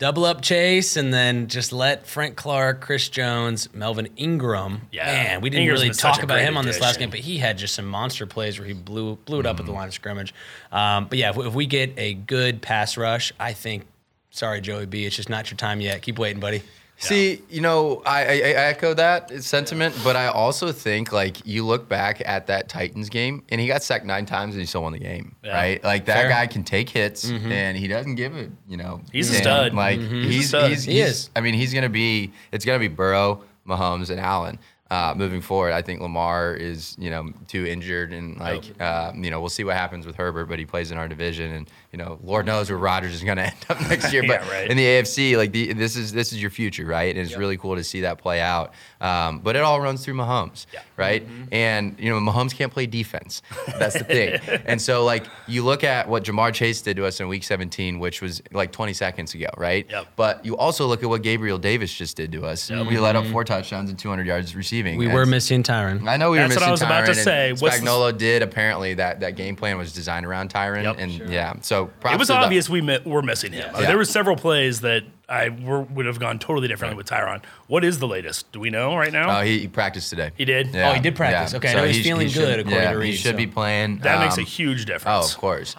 Double 0.00 0.24
up 0.24 0.40
Chase 0.40 0.96
and 0.96 1.14
then 1.14 1.46
just 1.46 1.72
let 1.72 2.06
Frank 2.06 2.34
Clark, 2.34 2.80
Chris 2.80 3.08
Jones, 3.08 3.72
Melvin 3.74 4.08
Ingram. 4.16 4.88
Yeah. 4.90 5.04
Man, 5.04 5.40
we 5.42 5.50
didn't 5.50 5.62
Ingram's 5.62 5.82
really 5.82 5.94
talk 5.94 6.22
about 6.22 6.40
him 6.40 6.56
on 6.56 6.64
this 6.66 6.80
last 6.80 6.98
game, 6.98 7.10
but 7.10 7.20
he 7.20 7.36
had 7.38 7.58
just 7.58 7.74
some 7.74 7.84
monster 7.86 8.26
plays 8.26 8.58
where 8.58 8.66
he 8.66 8.72
blew 8.72 9.16
blew 9.26 9.40
it 9.40 9.46
up 9.46 9.56
at 9.56 9.60
Mm-hmm. 9.60 9.66
the 9.66 9.72
line 9.72 9.88
of 9.88 9.94
scrimmage. 9.94 10.34
Um, 10.72 11.06
but 11.08 11.18
yeah, 11.18 11.30
if, 11.30 11.36
if 11.38 11.54
we 11.54 11.66
get 11.66 11.92
a 11.98 12.14
good 12.14 12.62
pass 12.62 12.96
rush, 12.96 13.32
I 13.38 13.52
think. 13.52 13.86
Sorry, 14.30 14.60
Joey 14.60 14.86
B. 14.86 15.04
It's 15.06 15.16
just 15.16 15.28
not 15.28 15.50
your 15.50 15.56
time 15.58 15.80
yet. 15.80 16.02
Keep 16.02 16.18
waiting, 16.18 16.40
buddy. 16.40 16.62
See, 17.02 17.42
you 17.48 17.60
know, 17.62 18.02
I, 18.04 18.20
I, 18.24 18.32
I 18.32 18.52
echo 18.68 18.92
that 18.94 19.42
sentiment, 19.42 19.96
but 20.04 20.16
I 20.16 20.26
also 20.28 20.70
think 20.70 21.12
like 21.12 21.46
you 21.46 21.64
look 21.66 21.88
back 21.88 22.22
at 22.24 22.46
that 22.48 22.68
Titans 22.68 23.08
game, 23.08 23.42
and 23.48 23.60
he 23.60 23.66
got 23.66 23.82
sacked 23.82 24.04
nine 24.04 24.26
times, 24.26 24.54
and 24.54 24.60
he 24.60 24.66
still 24.66 24.82
won 24.82 24.92
the 24.92 24.98
game, 24.98 25.34
Yeah. 25.42 25.54
right? 25.54 25.82
Like 25.82 26.04
that 26.06 26.16
Fair. 26.16 26.28
guy 26.28 26.46
can 26.46 26.62
take 26.62 26.90
hits, 26.90 27.24
mm-hmm. 27.30 27.50
and 27.50 27.76
he 27.76 27.88
doesn't 27.88 28.16
give 28.16 28.36
it. 28.36 28.50
You 28.68 28.76
know, 28.76 29.00
He's 29.12 29.30
a 29.30 29.32
damn. 29.34 29.42
stud. 29.42 29.74
Like 29.74 29.98
mm-hmm. 29.98 30.22
He's 30.22 30.26
a 30.26 30.30
he's 30.30 30.48
stud. 30.48 30.70
he's, 30.70 30.84
He 30.84 31.00
is. 31.00 31.30
I 31.34 31.40
mean, 31.40 31.54
he's 31.54 31.72
gonna 31.72 31.88
be. 31.88 32.32
It's 32.52 32.64
gonna 32.66 32.78
be 32.78 32.88
Burrow, 32.88 33.44
Mahomes, 33.66 34.10
and 34.10 34.20
Allen. 34.20 34.58
Uh, 34.90 35.14
moving 35.16 35.40
forward, 35.40 35.72
I 35.72 35.82
think 35.82 36.00
Lamar 36.00 36.52
is, 36.52 36.96
you 36.98 37.10
know, 37.10 37.30
too 37.46 37.64
injured, 37.64 38.12
and 38.12 38.36
like, 38.40 38.64
uh, 38.80 39.12
you 39.14 39.30
know, 39.30 39.38
we'll 39.38 39.48
see 39.48 39.62
what 39.62 39.76
happens 39.76 40.04
with 40.04 40.16
Herbert, 40.16 40.46
but 40.46 40.58
he 40.58 40.66
plays 40.66 40.90
in 40.90 40.98
our 40.98 41.06
division, 41.06 41.52
and 41.52 41.70
you 41.92 41.98
know, 41.98 42.18
Lord 42.24 42.44
knows 42.44 42.70
where 42.70 42.78
Rodgers 42.78 43.14
is 43.14 43.22
going 43.22 43.36
to 43.42 43.44
end 43.44 43.54
up 43.68 43.80
next 43.82 44.12
year. 44.12 44.22
But 44.26 44.44
Yeah, 44.44 44.50
right. 44.50 44.68
in 44.68 44.76
the 44.76 44.84
AFC, 44.84 45.36
like 45.36 45.52
the, 45.52 45.74
this 45.74 45.94
is 45.94 46.12
this 46.12 46.32
is 46.32 46.42
your 46.42 46.50
future, 46.50 46.86
right? 46.86 47.14
And 47.14 47.24
it's 47.24 47.36
really 47.36 47.56
cool 47.56 47.76
to 47.76 47.84
see 47.84 48.00
that 48.00 48.18
play 48.18 48.40
out. 48.40 48.72
Um, 49.00 49.38
but 49.38 49.54
it 49.54 49.62
all 49.62 49.80
runs 49.80 50.04
through 50.04 50.14
Mahomes, 50.14 50.66
Yeah. 50.72 50.80
right? 50.96 51.24
And 51.52 51.94
you 52.00 52.10
know, 52.10 52.18
Mahomes 52.18 52.52
can't 52.52 52.72
play 52.72 52.86
defense. 52.86 53.42
That's 53.78 53.94
the 53.96 54.02
thing. 54.04 54.40
and 54.66 54.82
so, 54.82 55.04
like, 55.04 55.24
you 55.46 55.62
look 55.64 55.84
at 55.84 56.08
what 56.08 56.24
Ja'Marr 56.24 56.52
Chase 56.52 56.82
did 56.82 56.96
to 56.96 57.06
us 57.06 57.20
in 57.20 57.28
Week 57.28 57.44
17, 57.44 58.00
which 58.00 58.20
was 58.20 58.42
like 58.50 58.72
20 58.72 58.92
seconds 58.92 59.34
ago, 59.34 59.48
right? 59.56 59.86
Yep. 59.88 60.06
But 60.16 60.44
you 60.44 60.56
also 60.56 60.88
look 60.88 61.04
at 61.04 61.08
what 61.08 61.22
Gabriel 61.22 61.58
Davis 61.58 61.94
just 61.94 62.16
did 62.16 62.32
to 62.32 62.44
us. 62.44 62.68
We 62.70 62.98
let 62.98 63.14
up 63.14 63.24
four 63.26 63.44
touchdowns 63.44 63.88
and 63.88 63.96
200 63.96 64.26
yards 64.26 64.56
receiving. 64.56 64.79
Receiving. 64.82 64.98
We 64.98 65.06
That's- 65.06 65.14
were 65.14 65.26
missing 65.26 65.62
Tyrann. 65.62 66.08
I 66.08 66.16
know 66.16 66.30
we 66.30 66.38
That's 66.38 66.54
were 66.54 66.60
missing 66.60 66.60
Tyrann. 66.60 66.60
That's 66.60 66.60
what 66.60 66.60
missing 66.60 66.68
I 66.68 66.70
was 66.70 66.82
about 66.82 67.06
to 67.06 67.14
say. 67.14 67.50
and 67.50 67.60
What's 67.60 67.80
the- 67.80 67.86
Spagnuolo 67.86 68.18
did 68.18 68.42
apparently 68.42 68.94
that 68.94 69.20
that 69.20 69.36
game 69.36 69.56
plan 69.56 69.78
was 69.78 69.92
designed 69.92 70.26
around 70.26 70.50
Tyrann, 70.52 70.82
Yep. 70.84 70.96
and 70.98 71.12
yeah, 71.30 71.54
so 71.60 71.86
props 72.00 72.14
It 72.14 72.18
was 72.18 72.28
to 72.28 72.34
the- 72.34 72.38
obvious 72.40 72.68
we 72.68 72.80
mi- 72.80 72.98
were 73.04 73.22
missing 73.22 73.52
him. 73.52 73.68
Uh, 73.74 73.80
Yeah. 73.80 73.86
There 73.88 73.96
were 73.96 74.04
several 74.04 74.36
plays 74.36 74.80
that 74.80 75.04
I 75.28 75.48
were, 75.50 75.82
would 75.82 76.06
have 76.06 76.18
gone 76.18 76.38
totally 76.38 76.66
differently 76.68 76.96
with 76.96 77.06
Tyrann. 77.08 77.42
What 77.68 77.84
is 77.84 77.98
the 78.00 78.08
latest? 78.08 78.50
Do 78.52 78.58
we 78.60 78.70
know 78.70 78.96
right 78.96 79.12
now? 79.12 79.38
Oh, 79.38 79.42
he, 79.42 79.60
he 79.60 79.68
practiced 79.68 80.10
today. 80.10 80.30
he 80.36 80.44
did. 80.44 80.74
Oh, 80.74 80.92
he 80.92 81.00
did 81.00 81.14
practice. 81.14 81.54
Okay, 81.54 81.70
I 81.70 81.74
know 81.74 81.84
he's 81.84 81.96
he- 81.98 82.02
feeling 82.02 82.26
he 82.28 82.32
good, 82.34 82.60
according 82.60 82.80
yeah, 82.82 82.92
to 82.92 83.00
he 83.00 83.12
should 83.12 83.32
so. 83.32 83.36
be 83.36 83.46
playing. 83.46 83.98
That 83.98 84.20
makes 84.20 84.38
a 84.38 84.42
huge 84.42 84.86
difference. 84.86 85.26
Oh, 85.26 85.28
of 85.32 85.36
course. 85.38 85.76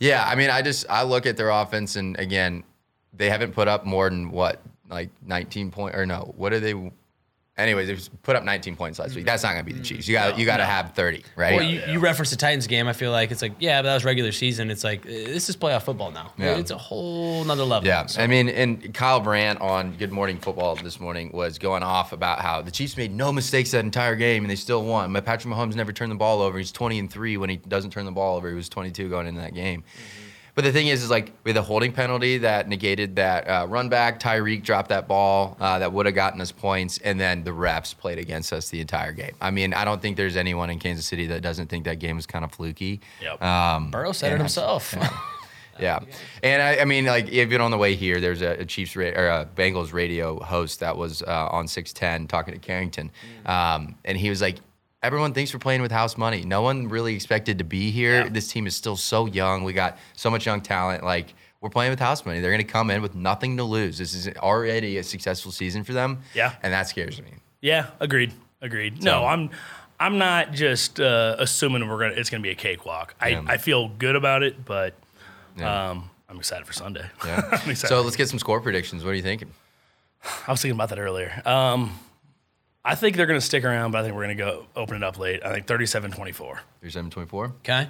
Yeah, 0.00 0.24
I 0.26 0.34
mean, 0.34 0.50
I 0.50 0.62
just 0.62 0.86
I 0.90 1.02
look 1.04 1.26
at 1.26 1.36
their 1.36 1.50
offense, 1.50 1.96
and 1.96 2.18
again, 2.18 2.64
they 3.14 3.28
haven't 3.30 3.52
put 3.52 3.68
up 3.68 3.84
more 3.86 4.08
than 4.10 4.30
what 4.30 4.60
like 4.90 5.10
19 5.26 5.70
point 5.70 5.94
or 5.94 6.04
no, 6.06 6.32
what 6.36 6.52
are 6.52 6.60
they? 6.60 6.74
Anyways, 7.60 7.86
they 7.88 8.16
put 8.22 8.36
up 8.36 8.44
19 8.44 8.74
points 8.76 8.98
last 8.98 9.14
week. 9.14 9.24
That's 9.24 9.42
not 9.42 9.52
going 9.52 9.64
to 9.64 9.70
be 9.72 9.76
the 9.78 9.84
Chiefs. 9.84 10.08
You 10.08 10.14
got 10.14 10.38
you 10.38 10.46
got 10.46 10.56
to 10.58 10.64
have 10.64 10.94
30, 10.94 11.24
right? 11.36 11.54
Well, 11.54 11.62
you, 11.64 11.82
you 11.88 11.98
referenced 12.00 12.32
the 12.32 12.36
Titans 12.38 12.66
game. 12.66 12.88
I 12.88 12.92
feel 12.92 13.12
like 13.12 13.30
it's 13.30 13.42
like, 13.42 13.52
yeah, 13.58 13.80
but 13.82 13.86
that 13.88 13.94
was 13.94 14.04
regular 14.04 14.32
season. 14.32 14.70
It's 14.70 14.82
like, 14.84 15.04
uh, 15.06 15.08
this 15.10 15.48
is 15.48 15.56
playoff 15.56 15.82
football 15.82 16.10
now. 16.10 16.32
Yeah. 16.38 16.56
It's 16.58 16.70
a 16.70 16.78
whole 16.78 17.44
nother 17.44 17.64
level. 17.64 17.86
Yeah, 17.86 18.06
So- 18.06 18.20
I 18.22 18.26
mean, 18.26 18.48
and 18.48 18.92
Kyle 18.94 19.20
Brandt 19.20 19.60
on 19.60 19.96
Good 19.96 20.12
Morning 20.12 20.38
Football 20.38 20.76
this 20.76 20.98
morning 21.00 21.30
was 21.32 21.58
going 21.58 21.82
off 21.82 22.12
about 22.12 22.40
how 22.40 22.62
the 22.62 22.70
Chiefs 22.70 22.96
made 22.96 23.12
no 23.12 23.32
mistakes 23.32 23.70
that 23.72 23.84
entire 23.84 24.16
game 24.16 24.42
and 24.44 24.50
they 24.50 24.56
still 24.56 24.84
won. 24.84 25.12
But 25.12 25.24
Patrick 25.24 25.52
Mahomes 25.54 25.74
never 25.74 25.92
turned 25.92 26.10
the 26.12 26.16
ball 26.16 26.40
over. 26.42 26.58
He's 26.58 26.72
20 26.72 26.98
and 26.98 27.10
three 27.10 27.36
when 27.36 27.50
he 27.50 27.56
doesn't 27.56 27.90
turn 27.90 28.04
the 28.06 28.12
ball 28.12 28.36
over. 28.36 28.48
He 28.48 28.54
was 28.54 28.68
22 28.68 29.08
going 29.08 29.26
into 29.26 29.40
that 29.40 29.54
game. 29.54 29.84
But 30.54 30.64
the 30.64 30.72
thing 30.72 30.88
is, 30.88 31.02
is 31.02 31.10
like 31.10 31.32
with 31.44 31.56
a 31.56 31.62
holding 31.62 31.92
penalty 31.92 32.38
that 32.38 32.68
negated 32.68 33.16
that 33.16 33.48
uh, 33.48 33.66
run 33.68 33.88
back, 33.88 34.20
Tyreek 34.20 34.62
dropped 34.62 34.88
that 34.88 35.06
ball 35.08 35.56
uh, 35.60 35.78
that 35.78 35.92
would 35.92 36.06
have 36.06 36.14
gotten 36.14 36.40
us 36.40 36.52
points, 36.52 36.98
and 36.98 37.18
then 37.20 37.44
the 37.44 37.50
refs 37.52 37.96
played 37.96 38.18
against 38.18 38.52
us 38.52 38.68
the 38.68 38.80
entire 38.80 39.12
game. 39.12 39.34
I 39.40 39.50
mean, 39.50 39.72
I 39.74 39.84
don't 39.84 40.02
think 40.02 40.16
there's 40.16 40.36
anyone 40.36 40.70
in 40.70 40.78
Kansas 40.78 41.06
City 41.06 41.26
that 41.28 41.40
doesn't 41.42 41.68
think 41.68 41.84
that 41.84 41.98
game 41.98 42.16
was 42.16 42.26
kind 42.26 42.44
of 42.44 42.52
fluky. 42.52 43.00
Yep. 43.22 43.42
Um, 43.42 43.90
Burrow 43.90 44.12
said 44.12 44.28
it 44.28 44.34
and 44.34 44.42
I- 44.42 44.44
himself. 44.44 44.94
yeah, 45.78 46.00
and 46.42 46.60
I, 46.60 46.78
I 46.80 46.84
mean, 46.84 47.06
like 47.06 47.28
even 47.28 47.60
on 47.60 47.70
the 47.70 47.78
way 47.78 47.94
here, 47.94 48.20
there's 48.20 48.42
a, 48.42 48.60
a 48.60 48.64
Chiefs 48.64 48.96
ra- 48.96 49.06
or 49.06 49.28
a 49.28 49.48
Bengals 49.56 49.92
radio 49.92 50.38
host 50.40 50.80
that 50.80 50.96
was 50.96 51.22
uh, 51.22 51.48
on 51.50 51.68
610 51.68 52.26
talking 52.28 52.54
to 52.54 52.60
Carrington, 52.60 53.10
um, 53.46 53.94
and 54.04 54.18
he 54.18 54.28
was 54.30 54.42
like, 54.42 54.56
"Everyone 55.02 55.32
thinks 55.32 55.52
we're 55.54 55.60
playing 55.60 55.82
with 55.82 55.92
house 55.92 56.16
money. 56.16 56.42
No 56.44 56.62
one 56.62 56.88
really 56.88 57.14
expected 57.14 57.58
to 57.58 57.64
be 57.64 57.90
here. 57.90 58.24
Yeah. 58.24 58.28
This 58.28 58.48
team 58.48 58.66
is 58.66 58.76
still 58.76 58.96
so 58.96 59.26
young. 59.26 59.64
We 59.64 59.72
got 59.72 59.98
so 60.14 60.30
much 60.30 60.46
young 60.46 60.60
talent. 60.60 61.02
Like 61.04 61.34
we're 61.60 61.70
playing 61.70 61.90
with 61.90 62.00
house 62.00 62.24
money. 62.26 62.40
They're 62.40 62.50
going 62.50 62.64
to 62.66 62.70
come 62.72 62.90
in 62.90 63.02
with 63.02 63.14
nothing 63.14 63.56
to 63.58 63.64
lose. 63.64 63.98
This 63.98 64.14
is 64.14 64.28
already 64.38 64.98
a 64.98 65.02
successful 65.02 65.52
season 65.52 65.84
for 65.84 65.92
them. 65.92 66.20
Yeah. 66.34 66.54
and 66.62 66.72
that 66.72 66.88
scares 66.88 67.20
me. 67.20 67.32
Yeah, 67.60 67.86
agreed. 68.00 68.32
Agreed. 68.62 69.02
No, 69.02 69.24
I'm 69.26 69.50
I'm 69.98 70.16
not 70.18 70.52
just 70.52 70.98
uh, 71.00 71.36
assuming 71.38 71.86
we're 71.88 71.98
gonna 71.98 72.14
it's 72.14 72.30
gonna 72.30 72.42
be 72.42 72.50
a 72.50 72.54
cakewalk. 72.54 73.14
I, 73.20 73.28
Yeah. 73.28 73.42
I 73.46 73.56
feel 73.58 73.88
good 73.88 74.16
about 74.16 74.42
it, 74.42 74.64
but 74.64 74.94
Yeah. 75.58 75.90
um, 75.90 76.10
I'm 76.28 76.38
excited 76.38 76.66
for 76.66 76.72
Sunday. 76.72 77.04
Yeah. 77.24 77.42
I'm 77.52 77.70
excited. 77.70 77.88
so 77.88 78.00
let's 78.02 78.16
get 78.16 78.28
some 78.28 78.38
score 78.38 78.60
predictions. 78.60 79.02
What 79.04 79.10
are 79.10 79.14
you 79.16 79.22
thinking? 79.22 79.50
I 80.46 80.50
was 80.50 80.60
thinking 80.62 80.76
about 80.76 80.90
that 80.90 80.98
earlier. 80.98 81.42
Um, 81.46 81.98
I 82.84 82.94
think 82.94 83.16
they're 83.16 83.26
gonna 83.26 83.40
stick 83.40 83.64
around, 83.64 83.90
but 83.90 83.98
I 83.98 84.02
think 84.04 84.14
we're 84.14 84.22
gonna 84.22 84.34
go 84.34 84.66
open 84.74 84.96
it 84.96 85.02
up 85.02 85.18
late. 85.18 85.44
I 85.44 85.52
think 85.52 85.66
37-24. 85.66 86.58
37-24, 86.82 87.44
okay. 87.58 87.88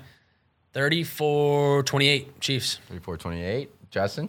34 0.72 1.82
28 1.84 2.40
Chiefs. 2.40 2.78
34-28. 2.92 3.68
Justin. 3.90 4.28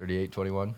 38-21. 0.00 0.74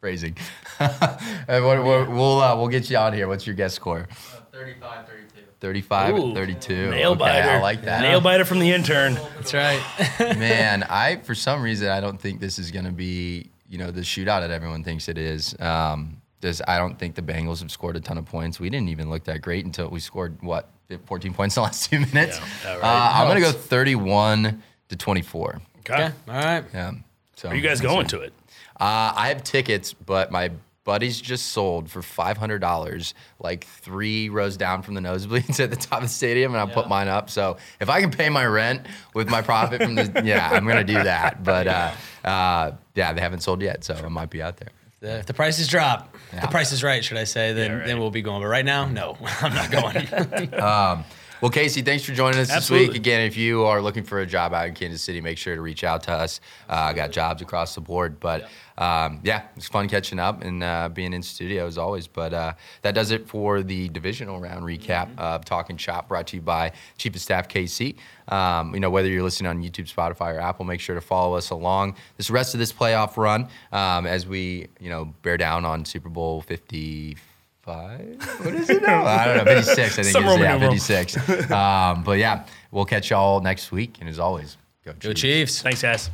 Phrasing. 0.00 0.36
And 1.48 1.64
what- 1.64 1.84
what- 1.84 2.08
we'll 2.10 2.40
uh, 2.40 2.56
we'll 2.56 2.68
get 2.68 2.88
you 2.88 2.96
on 2.96 3.12
here. 3.12 3.28
What's 3.28 3.46
your 3.46 3.54
guess 3.54 3.74
score? 3.74 4.08
35 4.52 5.06
32. 5.06 5.40
35 5.60 6.18
Ooh, 6.18 6.34
32. 6.34 6.90
Nail 6.90 7.10
okay, 7.12 7.18
biter. 7.18 7.50
I 7.50 7.60
like 7.60 7.82
that. 7.82 8.02
Nail 8.02 8.20
biter 8.20 8.44
from 8.44 8.58
the 8.58 8.72
intern. 8.72 9.14
That's 9.36 9.54
right. 9.54 9.82
Man, 10.20 10.82
I 10.84 11.16
for 11.16 11.34
some 11.34 11.62
reason 11.62 11.88
I 11.88 12.00
don't 12.00 12.20
think 12.20 12.40
this 12.40 12.58
is 12.58 12.70
going 12.70 12.86
to 12.86 12.92
be 12.92 13.50
you 13.68 13.78
know 13.78 13.90
the 13.90 14.00
shootout 14.00 14.40
that 14.40 14.50
everyone 14.50 14.84
thinks 14.84 15.08
it 15.08 15.18
is. 15.18 15.54
Um, 15.60 16.20
just 16.42 16.62
I 16.66 16.78
don't 16.78 16.98
think 16.98 17.14
the 17.14 17.22
Bengals 17.22 17.60
have 17.60 17.70
scored 17.70 17.96
a 17.96 18.00
ton 18.00 18.18
of 18.18 18.24
points. 18.26 18.58
We 18.58 18.70
didn't 18.70 18.88
even 18.88 19.10
look 19.10 19.24
that 19.24 19.42
great 19.42 19.64
until 19.64 19.88
we 19.88 20.00
scored 20.00 20.42
what 20.42 20.70
14 21.06 21.34
points 21.34 21.56
in 21.56 21.60
the 21.60 21.64
last 21.64 21.90
two 21.90 22.00
minutes. 22.00 22.38
Yeah, 22.38 22.46
yeah, 22.64 22.74
right. 22.76 22.82
uh, 22.82 23.12
I'm 23.14 23.28
going 23.28 23.42
to 23.42 23.52
go 23.52 23.52
31 23.52 24.62
to 24.88 24.96
24. 24.96 25.60
Okay. 25.80 25.94
okay. 25.94 26.14
All 26.28 26.34
right. 26.34 26.64
Yeah. 26.72 26.92
So 27.36 27.48
Are 27.48 27.54
you 27.54 27.62
guys 27.62 27.80
going 27.80 28.06
to 28.08 28.20
it? 28.20 28.32
Uh, 28.78 29.12
I 29.14 29.28
have 29.28 29.44
tickets, 29.44 29.92
but 29.92 30.30
my 30.30 30.50
buddies 30.90 31.20
just 31.20 31.46
sold 31.52 31.88
for 31.88 32.02
five 32.02 32.36
hundred 32.36 32.58
dollars, 32.58 33.14
like 33.38 33.64
three 33.64 34.28
rows 34.28 34.56
down 34.56 34.82
from 34.82 34.94
the 34.94 35.00
nosebleeds 35.00 35.60
at 35.62 35.70
the 35.70 35.76
top 35.76 35.98
of 35.98 36.08
the 36.08 36.08
stadium, 36.08 36.52
and 36.52 36.60
I 36.60 36.66
put 36.74 36.88
mine 36.88 37.06
up. 37.06 37.30
So 37.30 37.58
if 37.78 37.88
I 37.88 38.00
can 38.00 38.10
pay 38.10 38.28
my 38.28 38.44
rent 38.44 38.86
with 39.14 39.28
my 39.30 39.40
profit 39.40 39.80
from 39.84 39.94
the, 39.94 40.22
yeah, 40.24 40.50
I'm 40.52 40.66
gonna 40.66 40.82
do 40.82 40.94
that. 40.94 41.44
But 41.44 41.68
uh, 41.68 41.92
uh, 42.24 42.72
yeah, 42.96 43.12
they 43.12 43.20
haven't 43.20 43.44
sold 43.44 43.62
yet, 43.62 43.84
so 43.84 43.94
I 43.94 44.08
might 44.08 44.30
be 44.30 44.42
out 44.42 44.56
there. 44.56 44.70
The, 44.98 45.18
if 45.20 45.26
the 45.26 45.32
prices 45.34 45.68
drop, 45.68 46.16
Yeah. 46.32 46.40
the 46.40 46.48
price 46.48 46.72
is 46.72 46.82
right, 46.82 47.04
should 47.04 47.18
I 47.18 47.24
say, 47.24 47.52
then, 47.52 47.70
Yeah, 47.70 47.76
right. 47.78 47.86
then 47.86 48.00
we'll 48.00 48.10
be 48.10 48.22
going. 48.22 48.42
But 48.42 48.48
right 48.48 48.64
now, 48.64 48.86
no, 48.86 49.16
I'm 49.40 49.54
not 49.54 49.70
going. 49.70 50.08
Well, 51.40 51.50
Casey, 51.50 51.80
thanks 51.80 52.04
for 52.04 52.12
joining 52.12 52.38
us 52.38 52.52
this 52.52 52.70
week. 52.70 52.94
Again, 52.94 53.22
if 53.22 53.34
you 53.34 53.64
are 53.64 53.80
looking 53.80 54.04
for 54.04 54.20
a 54.20 54.26
job 54.26 54.52
out 54.52 54.68
in 54.68 54.74
Kansas 54.74 55.00
City, 55.00 55.22
make 55.22 55.38
sure 55.38 55.54
to 55.54 55.62
reach 55.62 55.84
out 55.84 56.02
to 56.02 56.12
us. 56.12 56.38
Uh, 56.68 56.74
I 56.74 56.92
got 56.92 57.12
jobs 57.12 57.40
across 57.40 57.74
the 57.74 57.80
board. 57.80 58.20
But 58.20 58.50
um, 58.76 59.20
yeah, 59.24 59.44
it's 59.56 59.66
fun 59.66 59.88
catching 59.88 60.18
up 60.18 60.42
and 60.42 60.62
uh, 60.62 60.90
being 60.90 61.14
in 61.14 61.22
studio 61.22 61.66
as 61.66 61.78
always. 61.78 62.06
But 62.06 62.34
uh, 62.34 62.52
that 62.82 62.94
does 62.94 63.10
it 63.10 63.26
for 63.26 63.62
the 63.62 63.88
divisional 63.88 64.38
round 64.38 64.66
recap 64.66 65.18
of 65.18 65.46
Talking 65.46 65.78
Shop 65.78 66.08
brought 66.08 66.26
to 66.26 66.36
you 66.36 66.42
by 66.42 66.72
Chief 66.98 67.14
of 67.14 67.22
Staff 67.22 67.48
KC. 67.48 67.96
Um, 68.28 68.74
you 68.74 68.80
know, 68.80 68.90
whether 68.90 69.08
you're 69.08 69.22
listening 69.22 69.48
on 69.48 69.62
YouTube, 69.62 69.90
Spotify, 69.90 70.34
or 70.34 70.40
Apple, 70.40 70.66
make 70.66 70.80
sure 70.80 70.94
to 70.94 71.00
follow 71.00 71.36
us 71.36 71.48
along 71.48 71.96
this 72.18 72.28
rest 72.28 72.52
of 72.52 72.60
this 72.60 72.70
playoff 72.70 73.16
run 73.16 73.48
um, 73.72 74.04
as 74.04 74.26
we, 74.26 74.66
you 74.78 74.90
know, 74.90 75.06
bear 75.22 75.38
down 75.38 75.64
on 75.64 75.86
Super 75.86 76.10
Bowl 76.10 76.42
50 76.42 77.16
55? 77.64 78.44
What 78.44 78.54
is 78.54 78.70
it 78.70 78.82
now? 78.82 79.04
I 79.04 79.24
don't 79.26 79.36
know. 79.38 79.44
56, 79.44 79.78
I 79.98 80.02
think 80.02 80.12
Some 80.12 80.24
it 80.24 80.26
is. 80.26 80.32
Roman 80.40 80.60
Yeah, 80.62 80.70
56. 80.70 81.50
um, 81.50 82.02
but 82.04 82.18
yeah, 82.18 82.46
we'll 82.70 82.84
catch 82.84 83.10
y'all 83.10 83.40
next 83.40 83.70
week. 83.72 83.98
And 84.00 84.08
as 84.08 84.18
always, 84.18 84.56
go 84.84 84.92
Go 84.92 85.12
Chiefs. 85.12 85.20
Chiefs. 85.20 85.62
Thanks, 85.62 85.82
guys. 85.82 86.10